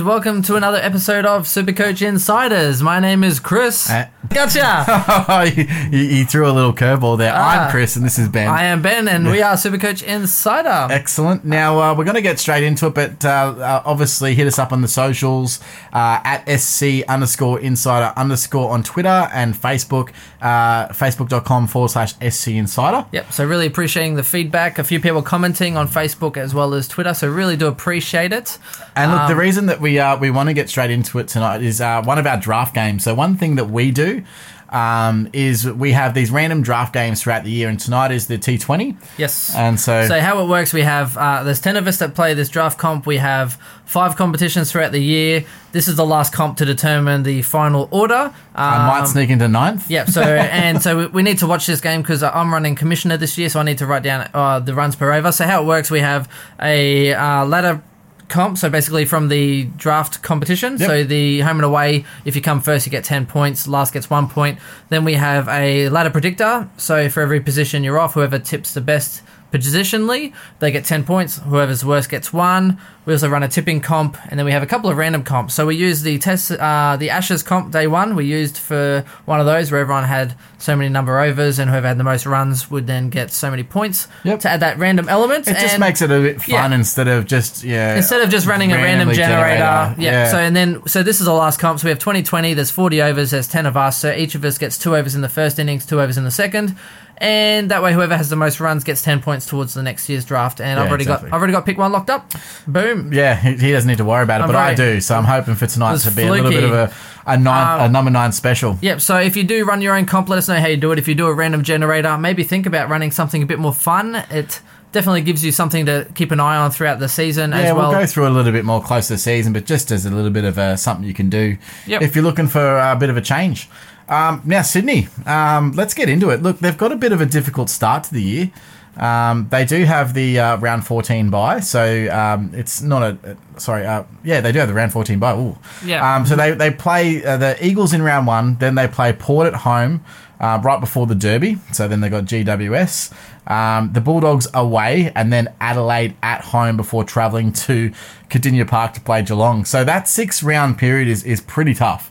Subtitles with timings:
[0.00, 2.82] And welcome to another episode of Supercoach Insiders.
[2.82, 3.90] My name is Chris.
[3.90, 5.50] Uh, gotcha.
[5.92, 7.34] you, you threw a little curveball there.
[7.36, 7.66] Ah.
[7.66, 8.48] I'm Chris, and this is Ben.
[8.48, 10.90] I am Ben, and we are Supercoach Insider.
[10.90, 11.44] Excellent.
[11.44, 14.58] Now uh, we're going to get straight into it, but uh, uh, obviously hit us
[14.58, 15.60] up on the socials
[15.92, 22.48] uh, at sc underscore insider underscore on Twitter and Facebook, uh, facebook.com forward slash sc
[22.48, 23.04] insider.
[23.12, 23.32] Yep.
[23.34, 24.78] So really appreciating the feedback.
[24.78, 27.12] A few people commenting on Facebook as well as Twitter.
[27.12, 28.56] So really do appreciate it.
[28.96, 31.28] And look, the Um, reason that we uh, we want to get straight into it
[31.28, 33.04] tonight is uh, one of our draft games.
[33.04, 34.22] So one thing that we do
[34.70, 38.38] um, is we have these random draft games throughout the year, and tonight is the
[38.38, 38.96] T20.
[39.18, 39.52] Yes.
[39.56, 42.34] And so, So how it works, we have uh, there's ten of us that play
[42.34, 43.04] this draft comp.
[43.04, 43.54] We have
[43.84, 45.44] five competitions throughout the year.
[45.72, 48.32] This is the last comp to determine the final order.
[48.54, 49.90] I might Um, sneak into ninth.
[49.90, 50.08] Yep.
[50.10, 53.36] So and so we- we need to watch this game because I'm running commissioner this
[53.38, 55.32] year, so I need to write down uh, the runs per over.
[55.32, 56.28] So how it works, we have
[56.62, 57.82] a uh, ladder
[58.30, 58.56] comp.
[58.56, 60.78] So basically from the draft competition.
[60.78, 60.88] Yep.
[60.88, 63.68] So the home and away, if you come first, you get ten points.
[63.68, 64.58] Last gets one point.
[64.88, 66.70] Then we have a ladder predictor.
[66.76, 69.22] So for every position you're off, whoever tips the best
[69.52, 71.38] positionally, they get 10 points.
[71.38, 72.78] Whoever's worst gets one.
[73.06, 75.54] We also run a tipping comp, and then we have a couple of random comps.
[75.54, 78.14] So we use the test, uh, the Ashes comp day one.
[78.14, 81.88] We used for one of those where everyone had so many number overs, and whoever
[81.88, 84.40] had the most runs would then get so many points Yep.
[84.40, 85.48] to add that random element.
[85.48, 86.74] It just and- makes it a bit fun Yeah.
[86.74, 87.96] instead of just yeah.
[87.96, 89.94] Instead of just running a random generator, generator.
[89.98, 90.10] Yeah.
[90.24, 90.30] Yeah.
[90.30, 91.80] So and then so this is the last comp.
[91.80, 92.52] So we have 2020.
[92.54, 93.30] There's 40 overs.
[93.30, 93.96] There's 10 of us.
[93.98, 96.30] So each of us gets two overs in the first innings, two overs in the
[96.30, 96.76] second,
[97.20, 100.24] and that way whoever has the most runs gets 10 points towards the next year's
[100.24, 100.60] draft.
[100.60, 101.28] And I've already exactly.
[101.30, 102.30] got I've already got pick one locked up.
[102.66, 103.12] Boom.
[103.12, 105.00] Yeah, he, doesn't need to worry about it, I'm but I do.
[105.00, 106.94] So I'm hoping for tonight to be a little bit of a
[107.26, 108.78] a, nine, Um, a number nine special.
[108.80, 109.00] Yep.
[109.02, 110.98] So if you do run your own comp, let us know how you do it.
[110.98, 114.16] If you do a random generator, maybe think about running something a bit more fun.
[114.30, 114.60] It
[114.92, 117.90] definitely gives you something to keep an eye on throughout the season Yeah, as well.
[117.90, 120.10] we'll go through a little bit more close to the season, but just as a
[120.10, 122.02] little bit of a, something you can do Yep.
[122.02, 123.68] if you're looking for a bit of a change.
[124.10, 126.42] Um, now, Sydney, um, let's get into it.
[126.42, 128.50] Look, they've got a bit of a difficult start to the year.
[128.96, 133.30] Um, they do have the uh, round 14 bye, so um, it's not a.
[133.30, 135.36] uh, Sorry, uh, yeah, they do have the round 14 bye.
[135.36, 135.56] Ooh.
[135.84, 136.16] Yeah.
[136.16, 139.46] Um, so they, they play uh, the Eagles in round one, then they play Port
[139.46, 140.04] at home
[140.40, 141.58] uh, right before the Derby.
[141.72, 143.12] So then they got GWS,
[143.50, 147.92] um, the Bulldogs away, and then Adelaide at home before travelling to
[148.28, 149.64] Kardinia Park to play Geelong.
[149.64, 152.10] So that six round period is, is pretty tough.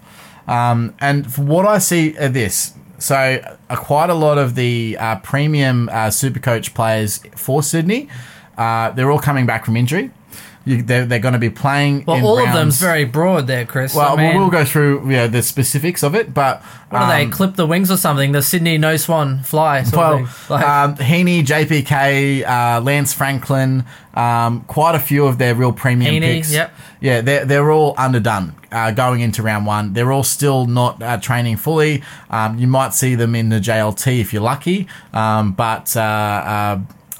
[0.49, 4.97] Um, and from what I see of this, so uh, quite a lot of the
[4.99, 8.09] uh, premium uh, Supercoach players for Sydney,
[8.57, 10.09] uh, they're all coming back from injury.
[10.69, 12.05] You, they're they're going to be playing.
[12.05, 13.95] well, all of them's very broad there, Chris.
[13.95, 17.23] well, I mean, we'll go through know, the specifics of it, but What are they?
[17.23, 18.33] um, Clip the wings or something?
[18.33, 19.83] The Sydney no swan fly.
[19.91, 20.29] Well.
[20.49, 26.13] Like, um, Heeney, JPK, uh, Lance Franklin, um, quite a few of their real premium
[26.13, 26.53] Heeney, picks.
[26.53, 26.71] yep.
[27.01, 29.93] Yeah, they're, they're all underdone uh, going into round one.
[29.93, 32.03] They're all still not uh, training fully.
[32.29, 35.95] Um, you might see them in the JLT if you're lucky, um, but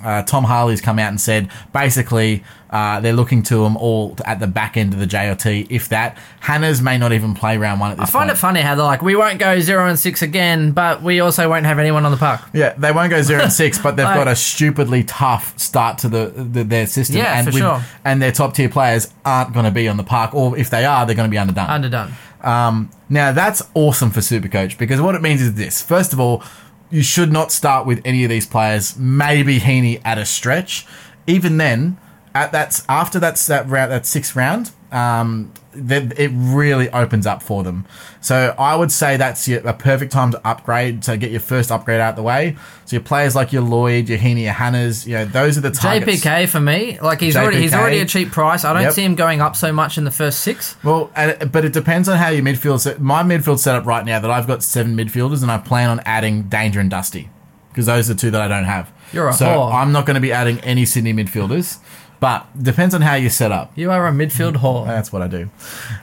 [0.04, 4.40] uh, Tom Harley's come out and said basically uh, they're looking to them all at
[4.40, 6.18] the back end of the JLT, if that.
[6.40, 8.38] Hannah's may not even play round one at I find point.
[8.38, 11.50] it funny how they're like, we won't go zero and six again, but we also
[11.50, 12.42] won't have anyone on the park.
[12.54, 16.10] Yeah, they won't go zero and six, but they've got a stupidly tough start to
[16.10, 17.18] the, the their system.
[17.18, 17.84] Yeah, and for sure.
[18.06, 20.86] And their top tier players aren't going to be on the park, or if they
[20.86, 21.70] are, they're going to be underdone.
[21.70, 22.12] Underdone.
[22.42, 26.44] um, now that's awesome for Supercoach because what it means is this: first of all,
[26.90, 28.98] you should not start with any of these players.
[28.98, 30.86] Maybe Heeney at a stretch.
[31.28, 31.98] Even then,
[32.36, 37.44] at that after that's that round, that sixth round, um, then it really opens up
[37.44, 37.86] for them.
[38.22, 41.72] So I would say that's your, a perfect time to upgrade to get your first
[41.72, 42.58] upgrade out of the way.
[42.86, 45.70] So your players like your Lloyd, your Heeney, your Hannahs, you know, those are the
[45.72, 46.22] targets.
[46.22, 48.66] JPK for me, like he's already he's already a cheap price.
[48.66, 48.94] I don't Yep.
[48.94, 50.76] see him going up so much in the first six.
[50.84, 53.00] Well, but it depends on how your midfield set.
[53.00, 56.44] My midfield setup right now that I've got seven midfielders, and I plan on adding
[56.44, 57.30] Danger and Dusty
[57.70, 58.92] because those are the two that I don't have.
[59.14, 59.74] You're a so whore.
[59.74, 61.78] I'm not going to be adding any Sydney midfielders,
[62.20, 63.72] but depends on how you set up.
[63.76, 64.86] You are a midfield whore.
[64.86, 65.50] That's what I do.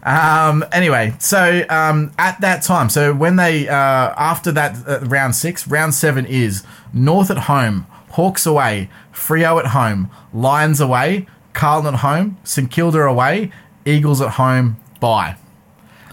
[0.02, 5.34] Um, anyway, so um, at that time, so when they uh, after that uh, round
[5.34, 11.94] six, round seven is North at home, Hawks away, Freo at home, Lions away, Carlton
[11.94, 13.52] at home, St Kilda away,
[13.84, 14.76] Eagles at home.
[15.00, 15.36] Bye.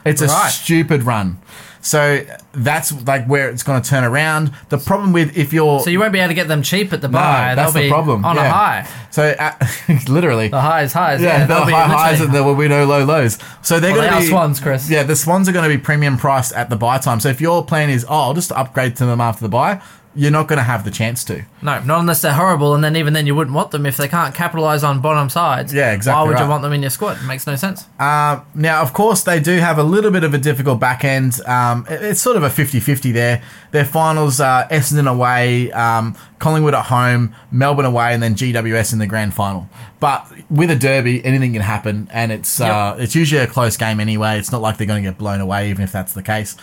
[0.06, 1.40] It's a stupid run.
[1.86, 4.54] So that's like where it's going to turn around.
[4.70, 7.02] The problem with if you're So you won't be able to get them cheap at
[7.02, 7.56] the no, buy.
[7.56, 8.88] that's They'll the be problem on a high.
[9.12, 9.52] So uh,
[10.08, 11.22] literally, The highs, highs.
[11.22, 13.38] yeah, Yeah, the high highs and there will be no low lows.
[13.64, 14.90] So they're Well, going to are be swans, Chris.
[14.90, 17.20] Yeah, the swans are going to be premium priced at the buy time.
[17.20, 19.82] So if your plan is, oh, I'll just upgrade to them after the buy,
[20.16, 21.44] you're not going to have the chance to.
[21.62, 24.08] No, not unless they're horrible, and then even then you wouldn't want them if they
[24.08, 25.74] can't capitalize on bottom sides.
[25.74, 27.18] Yeah, exactly Why would you want them in your squad?
[27.18, 27.86] It makes no sense.
[28.00, 31.40] Uh, now, of course, they do have a little bit of a difficult back end.
[31.48, 33.42] Um, it- it's sort of a 50 50 there.
[33.72, 39.00] Their finals are Essendon away, um, Collingwood at home, Melbourne away, and then GWS in
[39.00, 39.68] the grand final.
[40.00, 44.00] But with a derby, anything can happen, and it's uh, it's usually a close game
[44.02, 44.38] anyway.
[44.38, 46.58] It's not like they're going to get blown away, even if that's the case.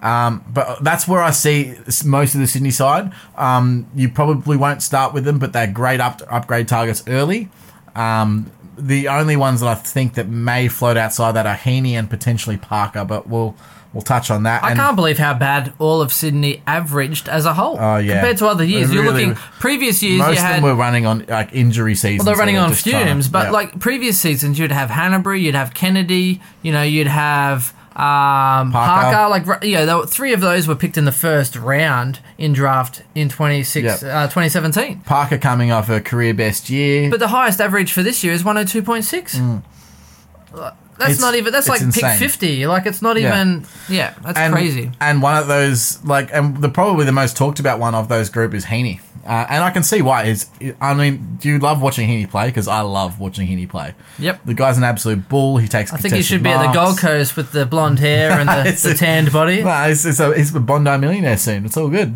[0.00, 1.74] Um, but that's where I see
[2.04, 3.12] most of the Sydney side.
[3.36, 7.48] Um, you probably won't start with them, but they're great up upgrade targets early.
[7.96, 12.08] Um, the only ones that I think that may float outside that are Heeney and
[12.08, 13.56] potentially Parker, but we'll
[13.92, 14.62] we'll touch on that.
[14.62, 17.76] I And- can't believe how bad all of Sydney averaged as a whole.
[17.80, 18.16] Oh, yeah.
[18.20, 18.90] Compared to other years.
[18.90, 21.94] They You're looking previous years most you of had them were running on like injury
[21.96, 22.18] seasons.
[22.20, 23.50] Well, they're running on trying to- fumes, but yeah.
[23.50, 29.12] like previous seasons, you'd have Hannebery, you'd have Kennedy, you know, you'd have um, Parker.
[29.16, 29.28] Parker.
[29.30, 32.20] Like, ru- you know, there were- three of those were picked in the first round
[32.38, 33.94] in draft in 26, Yep.
[34.14, 35.00] uh, 2017.
[35.00, 37.10] Parker coming off a career best year.
[37.10, 39.32] But the highest average for this year is 102.6.
[39.32, 39.62] That's Mm.
[41.00, 42.66] It's- not even, that's like pick 50.
[42.66, 43.28] Like, it's not Yeah.
[43.34, 44.90] even, yeah, that's and, crazy.
[45.00, 48.30] And one of those, like, and the probably the most talked about one of those
[48.30, 49.00] group is Heeney.
[49.24, 50.24] Uh, and I can see why.
[50.24, 50.48] Is
[50.80, 52.46] I mean, do you love watching Heeney play?
[52.46, 53.94] Because I love watching Heeney play.
[54.18, 54.44] Yep.
[54.44, 55.58] The guy's an absolute bull.
[55.58, 55.92] He takes.
[55.92, 58.70] I think he should be at the Gold Coast with the blonde hair and the,
[58.70, 59.62] It's the tanned body.
[59.62, 61.64] No, he's, he's, a, he's a Bondi millionaire soon.
[61.64, 62.08] It's all good.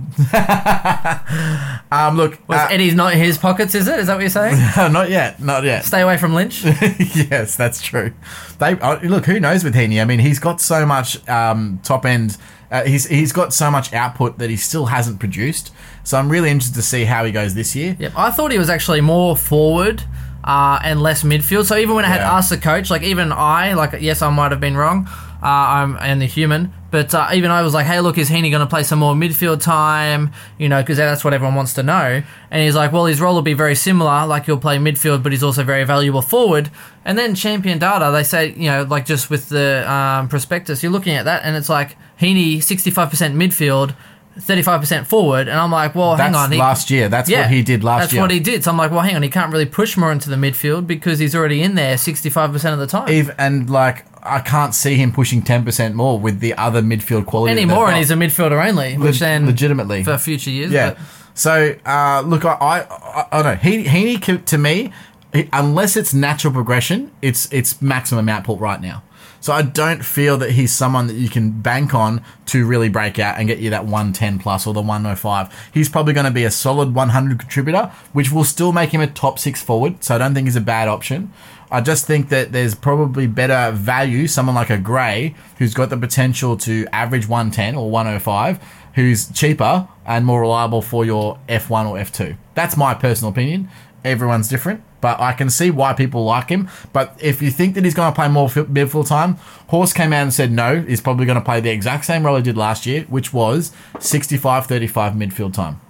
[1.93, 3.99] um, look, Was uh, Eddie's not in his pockets, is it?
[3.99, 4.57] Is that what you're saying?
[4.93, 5.85] not yet, not yet.
[5.85, 6.65] Stay away from Lynch.
[6.65, 8.13] yes, that's true.
[8.59, 9.27] They uh, look.
[9.27, 10.01] Who knows with Heeney?
[10.01, 12.37] I mean, he's got so much um, top end.
[12.73, 15.71] Uh, he's he's got so much output that he still hasn't produced.
[16.05, 17.97] So I'm really interested to see how he goes this year.
[17.99, 20.03] Yep, I thought he was actually more forward
[20.43, 21.67] uh, and less midfield.
[21.67, 22.33] So even when I had Yeah.
[22.37, 25.07] asked the coach, like even I, like yes, I might have been wrong.
[25.43, 28.51] Uh, I'm and the human, but uh, even I was like, hey, look, is Heeney
[28.51, 30.31] going to play some more midfield time?
[30.59, 32.23] You know, because that's what everyone wants to know.
[32.51, 34.27] And he's like, well, his role will be very similar.
[34.27, 36.71] Like he'll play midfield, but he's also very valuable forward.
[37.07, 40.93] And then champion data, they say, you know, like just with the um, prospectus, you're
[40.93, 43.97] looking at that, and it's like Heeney, 65% midfield.
[44.39, 46.51] 35% forward, and I'm like, well, That's hang on.
[46.51, 47.11] he- last year.
[47.11, 48.23] That's what he did last that's year.
[48.23, 48.65] That's what he did.
[48.65, 51.19] So I'm like, well, hang on, he can't really push more into the midfield because
[51.19, 53.11] he's already in there 65% of the time.
[53.11, 57.27] Eve, and like I can't see him pushing ten percent more with the other midfield
[57.27, 59.27] quality Anymore, and he's a midfielder only, which got.
[59.27, 60.71] then legitimately for future years.
[60.73, 60.91] Yeah.
[60.91, 60.99] but-
[61.35, 63.71] So uh, look, I, I, I, I don't know.
[63.71, 64.93] He, Heeney to me,
[65.33, 69.03] he- unless it's natural progression, it's it's maximum output right now.
[69.41, 73.19] So I don't feel that he's someone that you can bank on to really break
[73.19, 75.71] out and get you that 110 plus or the 105.
[75.75, 79.09] He's probably going to be a solid 100 contributor, which will still make him a
[79.09, 80.05] top six forward.
[80.05, 81.33] So I don't think he's a bad option.
[81.73, 85.97] I just think that there's probably better value, someone like a Gray, who's got the
[85.97, 88.61] potential to average 110 or 105,
[88.95, 92.37] who's cheaper and more reliable for your F1 or F2.
[92.55, 93.71] That's my personal opinion.
[94.05, 96.69] Everyone's different, but I can see why people like him.
[96.93, 99.37] But if you think that he's going to play more fi- midfield time,
[99.69, 102.37] Horse came out and said no, he's probably going to play the exact same role
[102.37, 105.81] he did last year, which was 65 35 midfield time.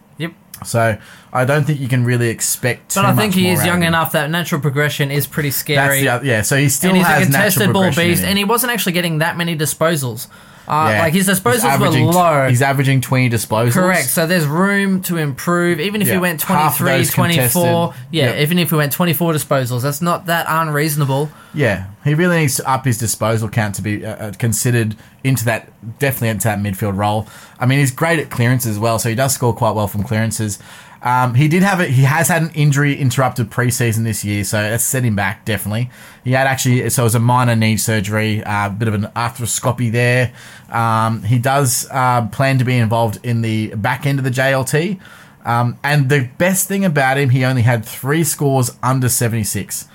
[0.62, 0.98] So
[1.32, 2.94] I don't think you can really expect.
[2.94, 6.00] But I think he is young enough that natural progression is pretty That's scary.
[6.02, 8.10] the, oth- yeah, so he still and he's a has contested natural ball progression in
[8.10, 8.28] beast, him.
[8.30, 10.28] and he wasn't actually getting that many disposals.
[10.68, 11.02] Uh, Yeah.
[11.02, 12.48] Like his disposals were low.
[12.48, 13.72] He's averaging 20 disposals.
[13.72, 14.08] Correct.
[14.08, 15.80] So there's room to improve.
[15.80, 16.14] Even if Yeah.
[16.14, 17.88] he went Half 23, 24.
[17.88, 18.06] contested.
[18.12, 18.36] Yeah, Yep.
[18.38, 21.30] even if he went 24 disposals, that's not that unreasonable.
[21.54, 25.44] Yeah, he really needs to up his disposal count to be uh, uh, considered into
[25.46, 27.26] that, definitely into that midfield role.
[27.58, 30.02] I mean, he's great at clearances as well, so he does score quite well from
[30.02, 30.58] clearances.
[31.02, 31.90] Um, he did have it.
[31.90, 35.90] He has had an injury interrupted preseason this year, so that's set him back definitely.
[36.22, 39.04] He had actually, so it was a minor knee surgery, a uh, bit of an
[39.16, 40.32] arthroscopy there.
[40.70, 45.00] Um, he does uh, plan to be involved in the back end of the JLT.
[45.44, 49.88] Um, and the best thing about him, he only had three scores under 76.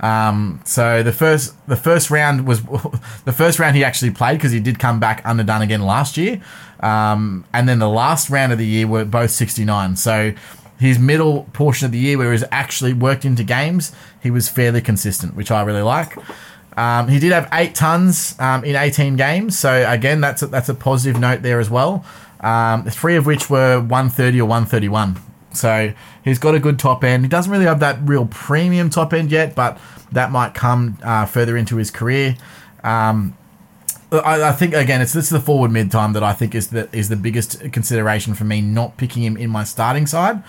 [0.00, 2.62] Um, so the first the first round was
[3.24, 6.42] the first round he actually played because he did come back underdone again last year,
[6.80, 9.96] um, and then the last round of the year were both 69.
[9.96, 10.34] So
[10.78, 14.80] his middle portion of the year where he's actually worked into games, he was fairly
[14.80, 16.16] consistent, which I really like.
[16.76, 20.68] Um, he did have eight tons um, in 18 games, so again that's a, that's
[20.68, 22.04] a positive note there as well.
[22.40, 25.16] Um, three of which were 130 or 131.
[25.52, 27.24] So he's got a good top end.
[27.24, 29.78] He doesn't really have that real premium top end yet, but
[30.12, 32.36] that might come uh, further into his career.
[32.82, 33.36] Um,
[34.20, 36.68] I, I think again, it's this is the forward mid time that I think is
[36.68, 40.42] the is the biggest consideration for me not picking him in my starting side.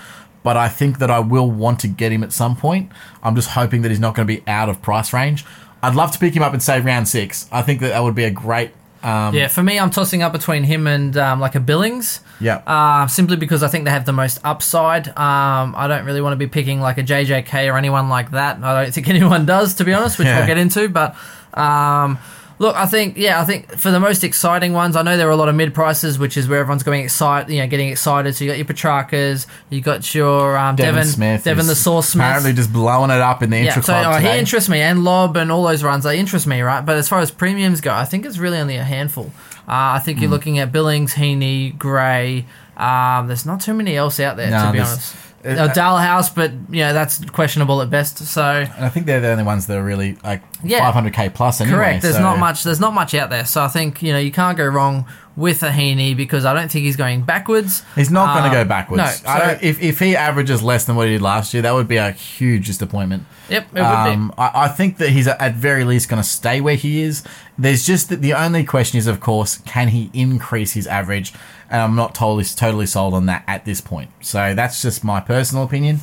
[0.43, 2.91] But I think that I will want to get him at some point.
[3.23, 5.43] I'm just hoping that he's not going to be out of price range.
[5.81, 7.47] I'd love to pick him up and say round six.
[7.51, 8.71] I think that that would be a great
[9.03, 12.21] Um, Yeah, for me, I'm tossing up between him and um, like a Billings.
[12.39, 12.57] yeah.
[12.67, 15.07] Uh, simply because I think they have the most upside.
[15.09, 18.63] Um, I don't really want to be picking like a JJK or anyone like that.
[18.63, 20.37] I don't think anyone does, to be honest, which Yeah.
[20.37, 20.89] we'll get into.
[20.89, 21.15] But
[21.55, 22.19] um,
[22.59, 25.31] look, I think yeah, I think for the most exciting ones, I know there are
[25.31, 28.35] a lot of mid prices, which is where everyone's going excited, you know, getting excited.
[28.35, 32.09] So you got your Petraccas, you got your um, Devin, Devon, Smith, Devon the Sauce
[32.09, 32.23] Smith.
[32.25, 34.79] apparently just blowing it up in the Yeah, intra so club oh, he interests me,
[34.81, 36.85] and Lob and all those runs, they interest me, right?
[36.85, 39.31] But as far as premiums go, I think it's really only a handful.
[39.67, 40.23] Uh, I think Hmm.
[40.23, 42.45] you're looking at Billings, Heeney, Gray.
[42.77, 45.15] Um, there's not too many else out there, No, to be honest.
[45.45, 48.17] Uh, Uh, Dahlhaus, but yeah, that's questionable at best.
[48.17, 50.79] So and I think they're the only ones that are really like Yeah.
[50.91, 51.77] 500k plus anyway.
[51.77, 52.01] correct.
[52.01, 52.63] There's so- not much.
[52.63, 53.45] There's not much out there.
[53.45, 56.71] So I think you know you can't go wrong with a Heeney because I don't
[56.71, 57.83] think he's going backwards.
[57.95, 59.03] He's not going Um, to go backwards.
[59.23, 61.61] no, I so- don't, if, if he averages less than what he did last year,
[61.63, 63.25] that would be a huge disappointment.
[63.49, 66.61] Yep, it would Um, I, I think that he's at very least going to stay
[66.61, 67.21] where he is.
[67.57, 71.33] There's just that the only question is, of course, can he increase his average?
[71.69, 74.11] And I'm not totally totally sold on that at this point.
[74.21, 76.01] So that's just my personal opinion.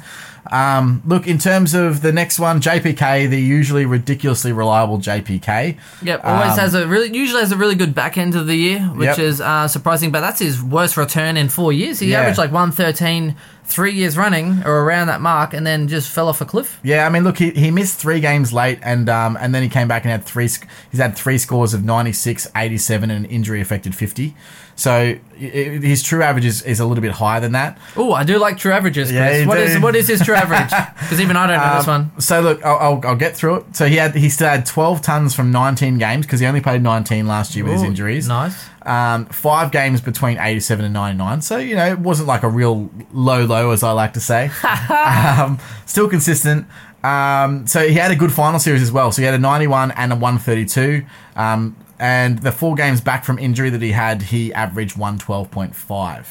[0.52, 5.76] Um, look, in terms of the next one, JPK, the usually ridiculously reliable JPK.
[6.02, 8.54] Yep, always Um, has a really usually has a really good back end of the
[8.56, 9.18] year, which Yep.
[9.18, 10.10] is uh, surprising.
[10.10, 11.98] But that's his worst return in four years.
[12.00, 12.20] He Yeah.
[12.20, 16.40] averaged like 113 three years running or around that mark, and then just fell off
[16.42, 16.78] a cliff.
[16.82, 19.68] Yeah, I mean, look, he, he missed three games late, and um, and then he
[19.70, 20.48] came back and had three.
[20.90, 24.34] He's had three scores of 96, 87, and an injury affected 50.
[24.74, 27.78] So i- i- his true average is, is a little bit higher than that.
[27.96, 29.10] Oh, I do like true averages.
[29.10, 29.40] Chris.
[29.40, 30.70] Yeah, what is what is his true average?
[31.02, 32.00] Because even I don't know this one.
[32.00, 33.76] Um, So look, I'll, I'll, I'll get through it.
[33.76, 36.82] So he had he still had 12 tons from 19 games because he only played
[36.82, 38.28] 19 last year with his injuries.
[38.28, 38.56] Nice.
[38.84, 41.42] Um, five games between 87 and 99.
[41.42, 44.50] So, you know, it wasn't like a real low, low, as I like to say.
[44.90, 46.66] um, still consistent.
[47.04, 49.12] Um, so he had a good final series as well.
[49.12, 51.04] So he had a 91 and a 132.
[51.36, 56.26] Um, and the four games back from injury that he had, he averaged 112.5.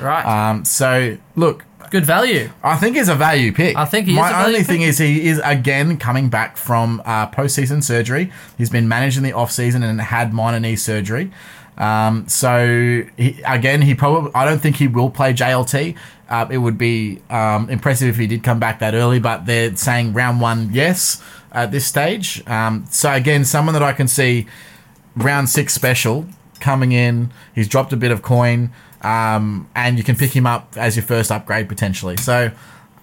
[0.00, 0.26] Right.
[0.26, 2.50] Um, so, look, good value.
[2.64, 3.76] I think he's a value pick.
[3.76, 4.66] I think he My only pick.
[4.66, 8.32] thing is he is again coming back from uh, postseason surgery.
[8.58, 11.30] He's been managed in the off season and had minor knee surgery.
[11.78, 15.96] Um, so he, again, he probably I don't think he will play JLT.
[16.28, 19.76] Uh, it would be um, impressive if he did come back that early, but they're
[19.76, 22.42] saying round one yes at this stage.
[22.48, 24.48] Um, so again, someone that I can see
[25.16, 26.26] round six special
[26.60, 27.32] coming in.
[27.54, 28.70] He's dropped a bit of coin,
[29.02, 32.16] um, and you can pick him up as your first upgrade potentially.
[32.16, 32.50] So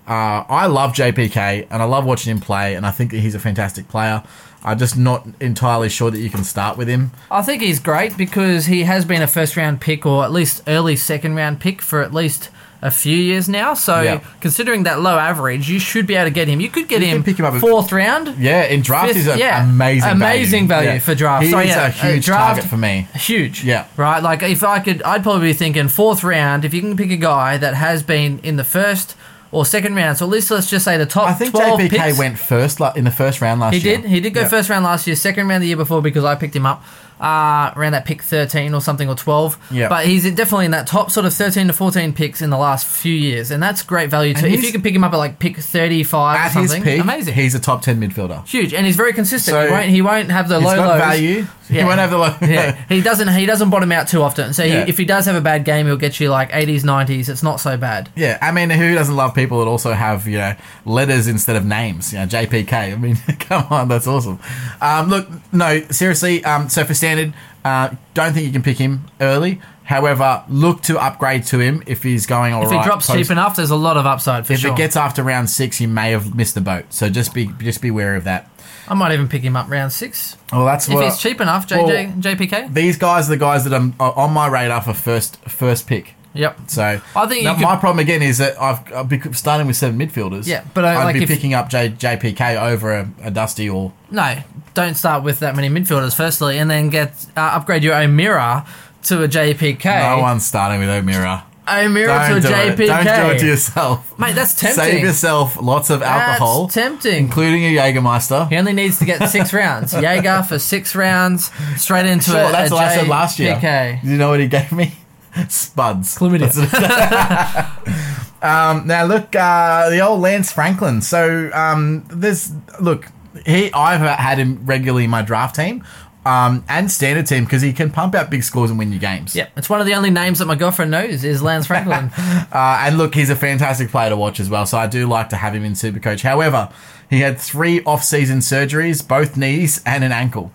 [0.08, 3.36] uh, I love JPK, and I love watching him play, and I think that he's
[3.36, 4.24] a fantastic player.
[4.64, 7.12] I'm just not entirely sure that you can start with him.
[7.32, 10.64] I think he's great because he has been a first round pick or at least
[10.68, 12.50] early second round pick for at least
[12.82, 13.74] a few years now.
[13.74, 14.20] So Yeah.
[14.40, 16.62] considering that low average, you should be able to get him.
[16.62, 18.36] You could get You him, pick him up fourth round.
[18.40, 19.64] Yeah, in draft, is an yeah.
[19.64, 21.00] amazing, Amazing value Yeah.
[21.00, 21.44] for draft.
[21.44, 23.08] He's So, yeah, a huge draft- target for me.
[23.16, 23.64] Huge.
[23.66, 23.84] Yeah.
[23.98, 24.24] Right?
[24.24, 27.18] Like if I could I'd probably be thinking fourth round, if you can pick a
[27.18, 29.16] guy that has been in the first
[29.52, 31.90] or second round, so at least let's just say the top I think 12 JPK
[32.06, 32.18] picks.
[32.20, 33.98] went first in the first round last He year.
[33.98, 34.06] did.
[34.06, 34.48] He did go Yeah.
[34.48, 36.84] first round last year, second round the year before because I picked him up
[37.20, 39.58] uh, around that pick 13 or something or 12.
[39.72, 39.90] Yeah.
[39.90, 42.88] But he's definitely in that top sort of 13 to 14 picks in the last
[42.88, 43.52] few years.
[43.52, 44.46] And that's great value too.
[44.46, 46.84] And If you can pick him up at like pick 35 At or his something,
[46.84, 47.34] peak, amazing.
[47.34, 48.46] he's a top 10 midfielder.
[48.48, 48.74] Huge.
[48.74, 49.54] And he's very consistent.
[49.56, 51.00] So, he, won't, he won't have the He's low got lows.
[51.00, 51.48] value.
[51.68, 51.86] He Yeah.
[51.86, 52.36] won't have the low.
[52.42, 53.28] yeah, he doesn't.
[53.28, 54.54] He doesn't bottom out too often.
[54.54, 54.86] So Yeah.
[54.86, 57.30] he, if he does have a bad game, he'll get you like 80s, 90s.
[57.30, 58.10] It's not so bad.
[58.16, 61.66] Yeah, I mean, who doesn't love people that also have you know letters instead of
[61.66, 62.12] names?
[62.12, 62.74] You know, JPK.
[62.74, 64.40] I mean, come on, that's awesome.
[64.82, 66.44] Um, look, no, seriously.
[66.44, 67.34] Um, so for standard,
[67.66, 69.60] uh, don't think you can pick him early.
[69.84, 72.82] However, look to upgrade to him if he's going all If right.
[72.82, 74.72] he drops post- cheap enough, there's a lot of upside for If sure.
[74.72, 76.86] it gets after round six, you may have missed the boat.
[76.90, 78.50] So just be just be wary of that.
[78.88, 81.68] I might even pick him up round six Well, that's if what he's cheap enough.
[81.68, 82.74] JJ, JPK.
[82.74, 86.14] these guys are the guys that I'm are on my radar for first first pick.
[86.36, 86.60] Yep.
[86.68, 89.76] So I think now, could- my problem again is that I've, I've be starting with
[89.76, 90.46] seven midfielders.
[90.46, 93.68] Yeah, but I- I'd like be if- picking up J, JPK over a, a Dusty
[93.68, 94.36] or No,
[94.74, 98.66] don't start with that many midfielders firstly, and then get uh, upgrade your O'Meara
[99.04, 99.86] to a JPK.
[100.18, 101.46] no one's starting with O'Meara.
[101.72, 102.78] O'Meara to a Don't do it.
[102.90, 103.06] JPK.
[103.06, 104.18] Don't do it to yourself.
[104.18, 104.84] Mate, that's tempting.
[104.84, 107.26] Save yourself lots of alcohol, That's tempting.
[107.26, 108.50] including a Jägermeister.
[108.50, 109.94] He only needs to get six rounds.
[109.94, 113.56] Jaeger for six rounds, straight into Sure, a, that's a what I said last year.
[113.56, 114.04] JPK.
[114.04, 114.94] You know what he gave me?
[115.48, 116.18] Spuds.
[116.18, 117.70] Chlamydia.
[118.42, 121.02] Um, now look, uh, the old Lance Franklin.
[121.02, 123.08] So um, there's look,
[123.46, 125.84] he I've had him regularly in my draft team
[126.26, 129.36] um, and standard team because he can pump out big scores and win you games.
[129.36, 132.12] Yeah, it's one of the only names that my girlfriend knows is Lance Franklin.
[132.52, 134.66] Uh, and look, he's a fantastic player to watch as well.
[134.66, 136.22] So I do like to have him in Supercoach.
[136.22, 136.70] However,
[137.10, 140.52] he had three off-season surgeries, both knees and an ankle.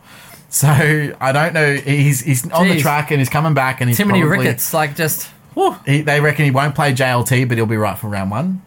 [0.50, 1.74] So I don't know.
[1.74, 4.72] He's he's on the track and he's coming back and he's Too many probably- rickets.
[4.72, 5.28] Like just.
[5.86, 8.62] He, they reckon he won't play JLT, but he'll be right for round one.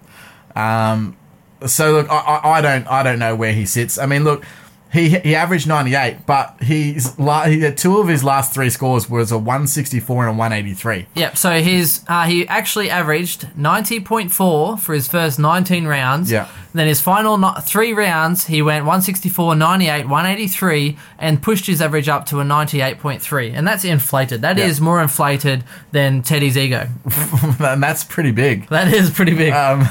[0.55, 1.17] Um,
[1.65, 3.97] so look, I, I, don't I don't know where he sits.
[3.97, 4.45] I mean, look,
[4.91, 9.09] he he averaged ninety eight, but he's la- he two of his last three scores
[9.09, 11.07] was a one sixty four and a one eighty three.
[11.15, 11.37] Yep.
[11.37, 16.31] So his uh, he actually averaged ninety point four for his first nineteen rounds.
[16.31, 16.47] Yeah.
[16.73, 22.07] Then his final no- three rounds, he went 164, 98, 183, and pushed his average
[22.09, 23.53] up to a 98.3.
[23.55, 24.41] And that's inflated.
[24.41, 24.83] That is Yeah.
[24.85, 26.87] more inflated than Teddy's ego.
[27.59, 28.67] and that's pretty big.
[28.69, 29.53] That is pretty big.
[29.53, 29.87] Um,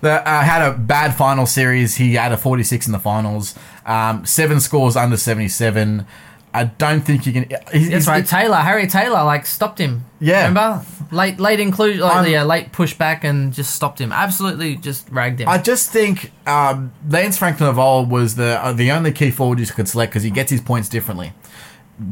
[0.00, 1.96] the, uh, had a bad final series.
[1.96, 3.54] He had a 46 in the finals.
[3.86, 6.06] Um, seven scores under 77.
[6.54, 7.46] I don't think you can.
[7.72, 8.26] He's, That's right.
[8.26, 10.04] Taylor, Harry Taylor, like stopped him.
[10.20, 10.48] Yeah.
[10.48, 14.12] remember late, late inclusion, like I'm- the uh, late pushback, and just stopped him.
[14.12, 15.48] Absolutely, just ragged him.
[15.48, 19.60] I just think um, Lance Franklin of old was the uh, the only key forward
[19.60, 21.32] you could select because he gets his points differently.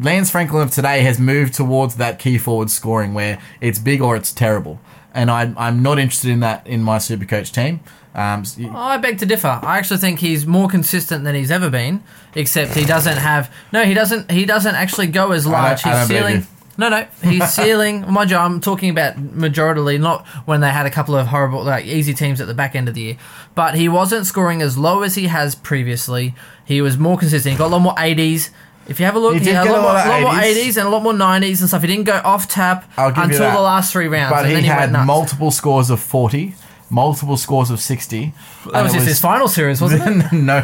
[0.00, 4.16] Lance Franklin of today has moved towards that key forward scoring where it's big or
[4.16, 4.80] it's terrible,
[5.14, 7.80] and I, I'm not interested in that in my Supercoach team.
[8.16, 9.60] Um, s- y- I beg to differ.
[9.62, 12.02] I actually think he's more consistent than he's ever been,
[12.34, 13.52] except he doesn't have.
[13.72, 14.30] No, he doesn't.
[14.30, 15.84] He doesn't actually go as large.
[15.84, 16.46] I he's ceiling.
[16.78, 18.10] No, no, he's ceiling.
[18.10, 21.84] Mind you, I'm talking about majority, not when they had a couple of horrible, like
[21.84, 23.16] easy teams at the back end of the year.
[23.54, 26.34] But he wasn't scoring as low as he has previously.
[26.64, 27.52] He was more consistent.
[27.52, 28.50] He got a lot more 80s.
[28.88, 30.42] If you have a look, He he, had a lot, a more, of lot more
[30.42, 30.54] 80s.
[30.68, 31.80] 80s and a lot more 90s and stuff.
[31.82, 34.32] He didn't go off tap you until the last three rounds.
[34.32, 36.54] but he he had multiple scores of 40,
[36.90, 38.32] multiple scores of 60.
[38.72, 40.32] That was just his final series, wasn't it?
[40.50, 40.60] no,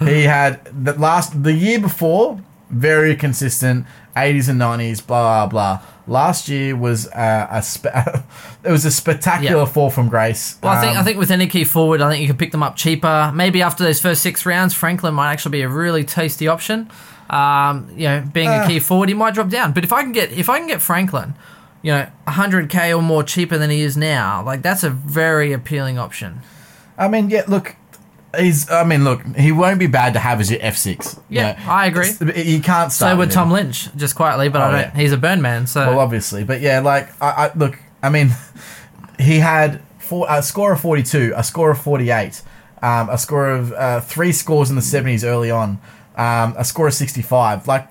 [0.00, 2.40] he had the last the year before
[2.70, 3.84] very consistent
[4.16, 5.86] 80s and 90s blah blah blah.
[6.06, 7.86] Last year was uh, a spe-
[8.64, 9.64] it was a spectacular Yeah.
[9.66, 10.58] fall from grace.
[10.62, 12.50] Well, I think Um, I think with any key forward, I think you can pick
[12.50, 13.30] them up cheaper.
[13.34, 16.90] Maybe after those first six rounds, Franklin might actually be a really tasty option.
[17.30, 18.66] Um, you know, being a Uh.
[18.66, 19.72] key forward, he might drop down.
[19.72, 21.34] But if I can get if I can get Franklin,
[21.82, 25.98] you know, 100k or more cheaper than he is now, like that's a very appealing
[25.98, 26.40] option.
[26.96, 27.74] I mean, yeah, look.
[28.38, 28.70] He's.
[28.70, 29.22] I mean, look.
[29.36, 31.18] He won't be bad to have as your F six.
[31.28, 32.08] Yeah, I agree.
[32.34, 33.10] You can't start.
[33.12, 33.54] So would with Tom him.
[33.54, 34.80] Lynch, just quietly, but Oh, I don't.
[34.80, 34.96] yeah.
[35.00, 37.78] He's a burn man, so Well, obviously, but yeah, like I, I look.
[38.02, 38.30] I mean,
[39.18, 42.40] he had four, a score of forty-two, a score of forty-eight,
[42.80, 45.78] um, a score of uh, three scores in the seventies early on,
[46.16, 47.66] um, a score of sixty-five.
[47.68, 47.86] Like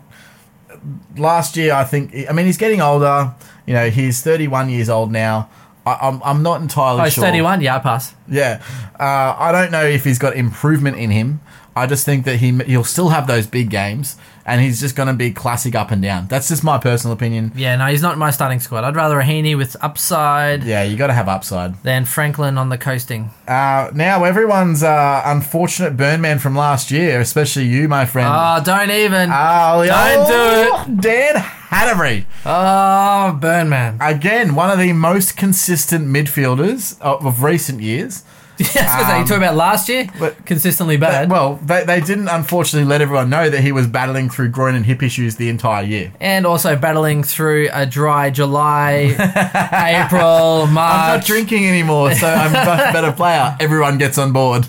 [1.18, 2.14] last year, I think.
[2.30, 3.34] I mean, he's getting older.
[3.66, 5.50] You know, he's thirty-one years old now.
[5.86, 7.24] I, I'm, I'm not entirely oh, he's sure.
[7.24, 7.62] 31.
[7.62, 8.14] Yeah, I pass.
[8.28, 8.62] Yeah,
[9.00, 11.42] uh, I don't know if he's got improvement in him.
[11.76, 15.08] I just think that he he'll still have those big games, and he's just going
[15.08, 16.28] to be classic up and down.
[16.28, 17.52] That's just my personal opinion.
[17.56, 18.84] Yeah, no, he's not my starting squad.
[18.84, 21.82] I'd rather a Heeney with upside Yeah, you got to have upside.
[21.84, 23.32] than Franklin on the coasting.
[23.48, 28.30] Uh, now everyone's uh, unfortunate burn man from last year, especially you, my friend.
[28.32, 29.30] Oh, don't even.
[29.32, 31.36] oh, don't do it, Dan
[31.72, 32.26] Hannebery.
[32.46, 33.98] Oh, burn man.
[34.02, 38.24] Again, one of the most consistent midfielders of, of recent years.
[38.76, 42.88] Yes, because you talking about last year, but- consistently bad, Well, they, they didn't unfortunately
[42.88, 46.12] let everyone know that he was battling through groin and hip issues the entire year.
[46.20, 49.16] and also battling through a dry July,
[50.06, 51.26] April, I'm not March.
[51.28, 53.56] drinking anymore, so I'm a better player.
[53.60, 54.68] Everyone gets on board.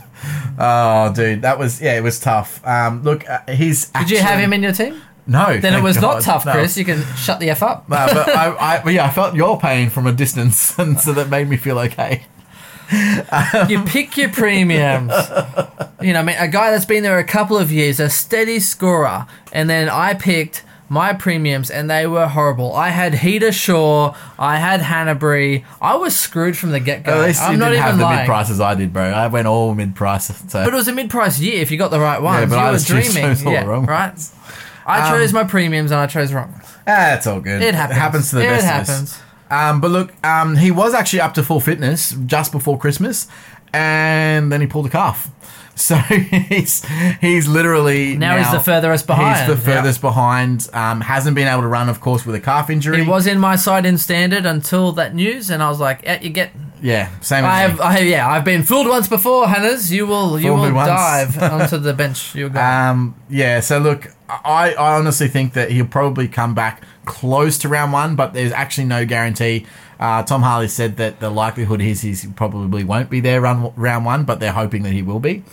[0.59, 2.65] Oh, dude, that was yeah, it was tough.
[2.67, 3.87] Um, look, uh, he's.
[3.89, 5.01] Did you have him in your team?
[5.27, 5.57] No.
[5.59, 6.23] Then it was not God.
[6.23, 6.53] tough, No.
[6.53, 6.77] Chris.
[6.77, 7.89] You can shut the f up.
[7.89, 11.13] No, but I, I, but yeah, I felt your pain from a distance, and so
[11.13, 12.25] that made me feel okay.
[13.69, 15.13] you pick your premiums.
[16.01, 18.61] You know, I mean, a guy that's been there a couple of years, a steady
[18.61, 22.75] scorer, and then I picked my premiums, and they were horrible.
[22.75, 25.65] I had Heater Shaw, I had Hannebery.
[25.81, 27.21] I was screwed from the get go.
[27.23, 29.05] At least I'm you didn't have the mid prices I did, bro.
[29.05, 30.27] I went all mid price.
[30.27, 32.51] So But it was a mid-price year if you got the right ones.
[32.51, 34.09] but you I was dreaming, yeah, wrong right?
[34.09, 34.35] ones.
[34.85, 36.61] I chose my premiums and I chose wrong.
[36.87, 37.63] ah, it's all good.
[37.63, 37.97] It happens.
[37.97, 39.19] It happens to the It best happens.
[39.53, 43.29] Um, but look, um, he was actually up to full fitness just before Christmas,
[43.73, 45.31] and then he pulled a calf.
[45.75, 46.85] So he's
[47.23, 49.39] he's literally Now now, he's the furthest behind.
[49.51, 49.77] He's the Yeah.
[49.77, 50.69] furthest behind.
[50.75, 53.03] Um, hasn't been able to run, of course, with a calf injury.
[53.03, 56.19] He was in my side in standard until that news, and I was like, eh,
[56.21, 56.51] "You get."
[56.83, 57.47] yeah, same.
[57.47, 57.81] I have.
[57.81, 59.91] I have, yeah, I've been fooled once before, Hannah's.
[59.91, 62.35] You will, you Fooled will dive onto the bench.
[62.35, 62.61] You'll go.
[62.61, 67.69] Um, yeah, so look, I, I honestly think that he'll probably come back close to
[67.69, 69.67] round one, but there's actually no guarantee.
[69.99, 74.05] Uh, Tom Harley said that the likelihood is he probably won't be there run, round
[74.05, 75.45] one, but they're hoping that he will be.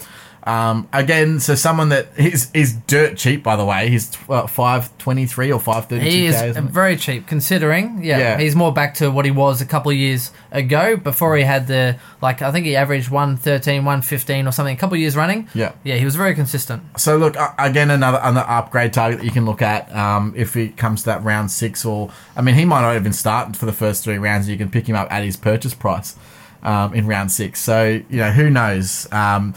[0.43, 3.89] Um, again, so someone that is is dirt cheap, by the way.
[3.89, 6.09] He's uh, five twenty three or five thirty.
[6.09, 8.03] He is very cheap considering.
[8.03, 8.37] Yeah, Yeah.
[8.39, 11.67] he's more back to what he was a couple of years ago before he had
[11.67, 12.41] the like.
[12.41, 15.49] I think he averaged 113, 115 or something a couple of years running.
[15.53, 15.73] Yeah.
[15.83, 16.83] yeah, he was very consistent.
[16.97, 20.55] So look uh, again, another another upgrade target that you can look at um, if
[20.55, 23.65] it comes to that round six, or I mean, he might not even start for
[23.65, 24.47] the first three rounds.
[24.47, 26.15] You can pick him up at his purchase price
[26.63, 27.61] um, in round six.
[27.61, 29.07] So you know, who knows?
[29.11, 29.53] Um,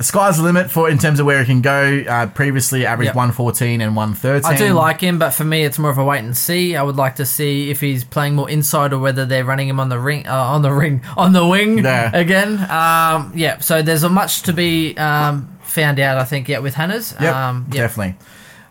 [0.00, 2.02] sky's the limit for in terms of where he can go.
[2.08, 3.14] Uh, previously, averaged Yep.
[3.16, 4.52] one fourteen and one thirteen.
[4.52, 6.76] I do like him, but for me, it's more of a wait and see.
[6.76, 9.78] I would like to see if he's playing more inside or whether they're running him
[9.80, 12.10] on the ring, uh, on the ring, on the wing Yeah.
[12.16, 12.58] again.
[12.70, 16.18] Um, yeah, so there's a much to be um, found out.
[16.18, 17.14] I think yet with Hannah's.
[17.20, 17.82] Yep, um, yeah.
[17.82, 18.16] definitely.